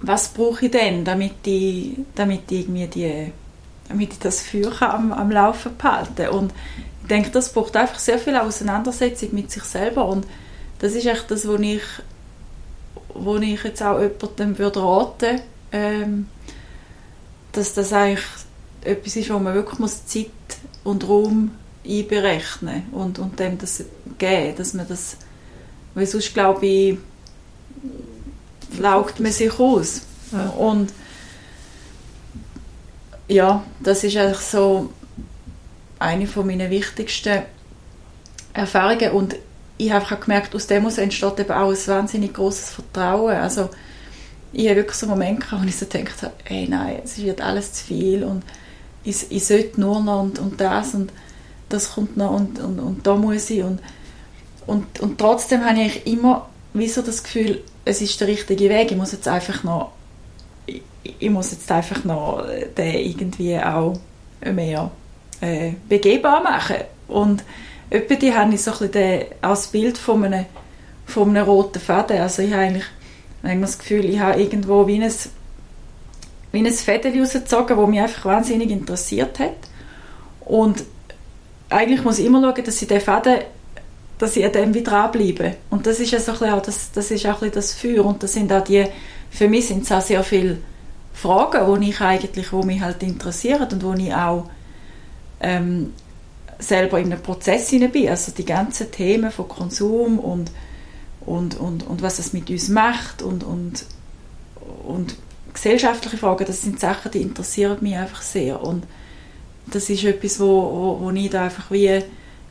was 0.00 0.28
brauche 0.28 0.66
ich 0.66 0.70
denn, 0.72 1.04
damit 1.04 1.46
ich, 1.46 1.96
damit 2.14 2.50
ich 2.50 2.60
irgendwie 2.60 2.86
die, 2.86 3.32
damit 3.88 4.12
ich 4.12 4.18
das 4.18 4.42
Feuer 4.42 4.80
am, 4.82 5.12
am 5.12 5.30
Laufen 5.30 5.76
behalte. 5.76 6.30
Und 6.30 6.52
ich 7.02 7.08
denke, 7.08 7.30
das 7.30 7.52
braucht 7.52 7.76
einfach 7.76 7.98
sehr 7.98 8.18
viel 8.18 8.36
Auseinandersetzung 8.36 9.30
mit 9.32 9.50
sich 9.50 9.64
selber 9.64 10.06
und 10.06 10.26
das 10.78 10.94
ist 10.94 11.06
echt 11.06 11.30
das, 11.30 11.46
was 11.46 11.60
ich, 11.60 11.82
wo 13.14 13.36
ich 13.36 13.62
jetzt 13.62 13.82
auch 13.82 14.00
jemandem 14.00 14.58
würde 14.58 14.82
raten 14.82 15.40
ähm, 15.72 16.26
dass 17.52 17.74
das 17.74 17.92
eigentlich 17.92 18.24
etwas 18.84 19.16
ist, 19.16 19.30
wo 19.30 19.38
man 19.38 19.54
wirklich 19.54 19.78
muss 19.78 20.06
Zeit 20.06 20.30
und 20.84 21.08
Raum 21.08 21.52
einberechnen 21.86 22.84
und, 22.92 23.18
und 23.18 23.38
dem 23.38 23.58
das 23.58 23.84
geben, 24.18 24.56
dass 24.56 24.74
man 24.74 24.86
das, 24.88 25.16
weil 25.94 26.06
sonst 26.06 26.34
glaube 26.34 26.66
ich, 26.66 26.98
laugt 28.78 29.20
man 29.20 29.32
sich 29.32 29.58
aus. 29.58 30.02
Ja. 30.32 30.48
Und 30.50 30.92
ja, 33.32 33.64
das 33.80 34.04
ist 34.04 34.16
eigentlich 34.16 34.38
so 34.38 34.92
eine 35.98 36.26
von 36.26 36.46
meinen 36.46 36.70
wichtigsten 36.70 37.42
Erfahrungen 38.52 39.12
und 39.12 39.36
ich 39.78 39.90
habe 39.90 40.02
einfach 40.02 40.20
gemerkt, 40.20 40.54
aus 40.54 40.66
dem 40.66 40.86
entsteht 40.86 41.40
eben 41.40 41.50
auch 41.50 41.70
ein 41.70 41.86
wahnsinnig 41.86 42.34
großes 42.34 42.70
Vertrauen. 42.70 43.36
Also 43.36 43.70
ich 44.52 44.66
habe 44.66 44.76
wirklich 44.76 44.96
so 44.96 45.06
Momente 45.06 45.42
gehabt, 45.46 45.62
wo 45.62 45.66
ich 45.66 45.76
so 45.76 45.86
gedacht 45.86 46.22
habe, 46.22 46.34
hey, 46.44 46.68
nein, 46.68 47.00
es 47.04 47.18
wird 47.18 47.40
alles 47.40 47.72
zu 47.72 47.84
viel 47.84 48.22
und 48.22 48.44
ich, 49.02 49.30
ich 49.30 49.44
sollte 49.44 49.80
nur 49.80 50.00
noch 50.00 50.22
und, 50.22 50.38
und 50.38 50.60
das 50.60 50.94
und 50.94 51.12
das 51.68 51.94
kommt 51.94 52.16
noch 52.16 52.32
und, 52.32 52.58
und, 52.60 52.78
und 52.78 53.06
da 53.06 53.16
muss 53.16 53.48
ich 53.50 53.62
und, 53.62 53.80
und, 54.66 55.00
und 55.00 55.18
trotzdem 55.18 55.64
habe 55.64 55.80
ich 55.80 56.06
immer 56.06 56.48
wie 56.74 56.88
so 56.88 57.02
das 57.02 57.22
Gefühl, 57.22 57.62
es 57.84 58.00
ist 58.00 58.20
der 58.20 58.28
richtige 58.28 58.68
Weg, 58.68 58.90
ich 58.92 58.96
muss 58.96 59.12
jetzt 59.12 59.26
einfach 59.26 59.64
noch 59.64 59.92
ich, 60.66 60.82
ich 61.18 61.30
muss 61.30 61.52
jetzt 61.52 61.70
einfach 61.70 62.04
noch 62.04 62.44
den 62.76 62.94
irgendwie 62.94 63.58
auch 63.58 63.98
mehr 64.44 64.90
äh, 65.40 65.72
begehbar 65.88 66.42
machen 66.42 66.76
und 67.08 67.44
etwa 67.90 68.14
die 68.14 68.34
habe 68.34 68.54
ich 68.54 68.62
so 68.62 68.72
ein 68.72 68.90
bisschen 68.90 69.24
als 69.40 69.68
Bild 69.68 69.98
von 69.98 70.24
einem, 70.24 70.46
von 71.06 71.28
einem 71.28 71.44
roten 71.44 71.80
Faden, 71.80 72.20
also 72.20 72.42
ich 72.42 72.52
habe 72.52 72.62
eigentlich 72.62 72.86
manchmal 73.42 73.66
das 73.66 73.78
Gefühl, 73.78 74.04
ich 74.04 74.20
habe 74.20 74.40
irgendwo 74.40 74.86
wie 74.86 75.02
ein, 75.02 75.12
wie 76.52 76.66
ein 76.66 76.72
Fäden 76.72 77.18
rausgezogen, 77.18 77.76
das 77.76 77.88
mich 77.88 78.00
einfach 78.00 78.24
wahnsinnig 78.24 78.70
interessiert 78.70 79.38
hat 79.38 79.56
und 80.44 80.84
eigentlich 81.72 82.04
muss 82.04 82.18
ich 82.18 82.26
immer 82.26 82.40
schauen, 82.40 82.64
dass 82.64 82.82
ich 82.82 82.88
den 82.88 83.00
Faden, 83.00 83.38
dass 84.18 84.36
ich 84.36 84.44
an 84.44 84.52
dem 84.52 84.74
wieder 84.74 84.90
dranbleibe. 84.92 85.56
Und 85.70 85.86
das 85.86 86.00
ist 86.00 86.12
ja 86.12 86.20
so 86.20 86.32
ein 86.32 86.38
bisschen 86.38 86.54
auch 86.54 86.62
das, 86.62 86.92
das 86.92 87.10
ist 87.10 87.26
auch 87.26 87.42
ein 87.42 87.50
bisschen 87.50 87.54
das 87.54 87.72
Feuer. 87.72 88.04
Und 88.04 88.22
das 88.22 88.34
sind 88.34 88.52
auch 88.52 88.62
die, 88.62 88.84
für 89.32 89.48
mich 89.48 89.66
sind 89.66 89.84
es 89.84 89.90
auch 89.90 90.02
sehr 90.02 90.22
viele 90.22 90.58
Fragen, 91.14 91.80
die 91.80 91.88
ich 91.90 92.00
eigentlich, 92.00 92.52
wo 92.52 92.62
mich 92.62 92.82
halt 92.82 93.02
interessieren 93.02 93.66
und 93.72 93.82
wo 93.82 93.94
ich 93.94 94.12
auch 94.14 94.48
ähm, 95.40 95.94
selber 96.58 97.00
in 97.00 97.06
einem 97.06 97.22
Prozess 97.22 97.70
bin. 97.70 98.08
Also 98.08 98.32
die 98.32 98.44
ganzen 98.44 98.90
Themen 98.90 99.30
von 99.30 99.48
Konsum 99.48 100.18
und, 100.18 100.50
und, 101.24 101.58
und, 101.58 101.86
und 101.86 102.02
was 102.02 102.18
es 102.18 102.34
mit 102.34 102.50
uns 102.50 102.68
macht 102.68 103.22
und, 103.22 103.42
und, 103.42 103.86
und 104.86 105.16
gesellschaftliche 105.54 106.18
Fragen, 106.18 106.44
das 106.46 106.60
sind 106.60 106.78
Sachen, 106.78 107.10
die 107.10 107.22
interessieren 107.22 107.78
mich 107.80 107.96
einfach 107.96 108.22
sehr. 108.22 108.62
Und 108.62 108.84
das 109.66 109.88
ist 109.88 110.04
etwas, 110.04 110.40
wo, 110.40 110.46
wo, 110.46 111.00
wo 111.00 111.10
ich 111.10 111.30
da 111.30 111.44
einfach 111.44 111.70
wie 111.70 112.02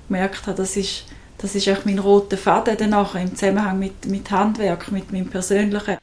gemerkt 0.07 0.47
habe, 0.47 0.57
das 0.57 0.75
ist, 0.77 1.05
das 1.37 1.53
ist 1.53 1.69
auch 1.69 1.85
mein 1.85 1.99
roter 1.99 2.37
Faden 2.37 2.75
danach 2.77 3.13
im 3.13 3.35
Zusammenhang 3.35 3.77
mit, 3.77 4.07
mit 4.07 4.31
Handwerk, 4.31 4.91
mit 4.91 5.11
meinem 5.11 5.29
persönlichen. 5.29 5.97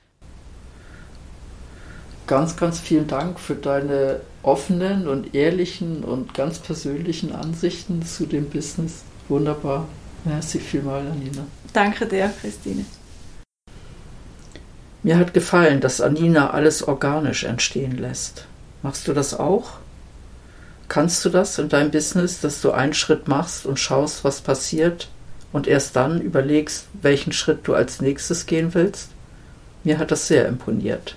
Ganz, 2.28 2.58
ganz 2.58 2.78
vielen 2.78 3.06
Dank 3.06 3.40
für 3.40 3.54
deine 3.54 4.20
offenen 4.42 5.08
und 5.08 5.34
ehrlichen 5.34 6.04
und 6.04 6.34
ganz 6.34 6.58
persönlichen 6.58 7.34
Ansichten 7.34 8.04
zu 8.04 8.26
dem 8.26 8.50
Business. 8.50 9.02
Wunderbar. 9.30 9.88
Merci 10.26 10.58
vielmal, 10.58 11.06
Anina. 11.06 11.46
Danke 11.72 12.04
dir, 12.04 12.30
Christine. 12.38 12.84
Mir 15.02 15.16
hat 15.16 15.32
gefallen, 15.32 15.80
dass 15.80 16.02
Anina 16.02 16.50
alles 16.50 16.86
organisch 16.86 17.44
entstehen 17.44 17.96
lässt. 17.96 18.44
Machst 18.82 19.08
du 19.08 19.14
das 19.14 19.32
auch? 19.32 19.78
Kannst 20.88 21.24
du 21.24 21.30
das 21.30 21.58
in 21.58 21.70
deinem 21.70 21.90
Business, 21.90 22.42
dass 22.42 22.60
du 22.60 22.72
einen 22.72 22.92
Schritt 22.92 23.26
machst 23.26 23.64
und 23.64 23.80
schaust, 23.80 24.22
was 24.22 24.42
passiert 24.42 25.08
und 25.50 25.66
erst 25.66 25.96
dann 25.96 26.20
überlegst, 26.20 26.88
welchen 27.00 27.32
Schritt 27.32 27.60
du 27.66 27.72
als 27.72 28.02
nächstes 28.02 28.44
gehen 28.44 28.74
willst? 28.74 29.08
Mir 29.82 29.96
hat 29.96 30.10
das 30.10 30.28
sehr 30.28 30.46
imponiert. 30.46 31.16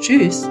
Tschüss! 0.00 0.48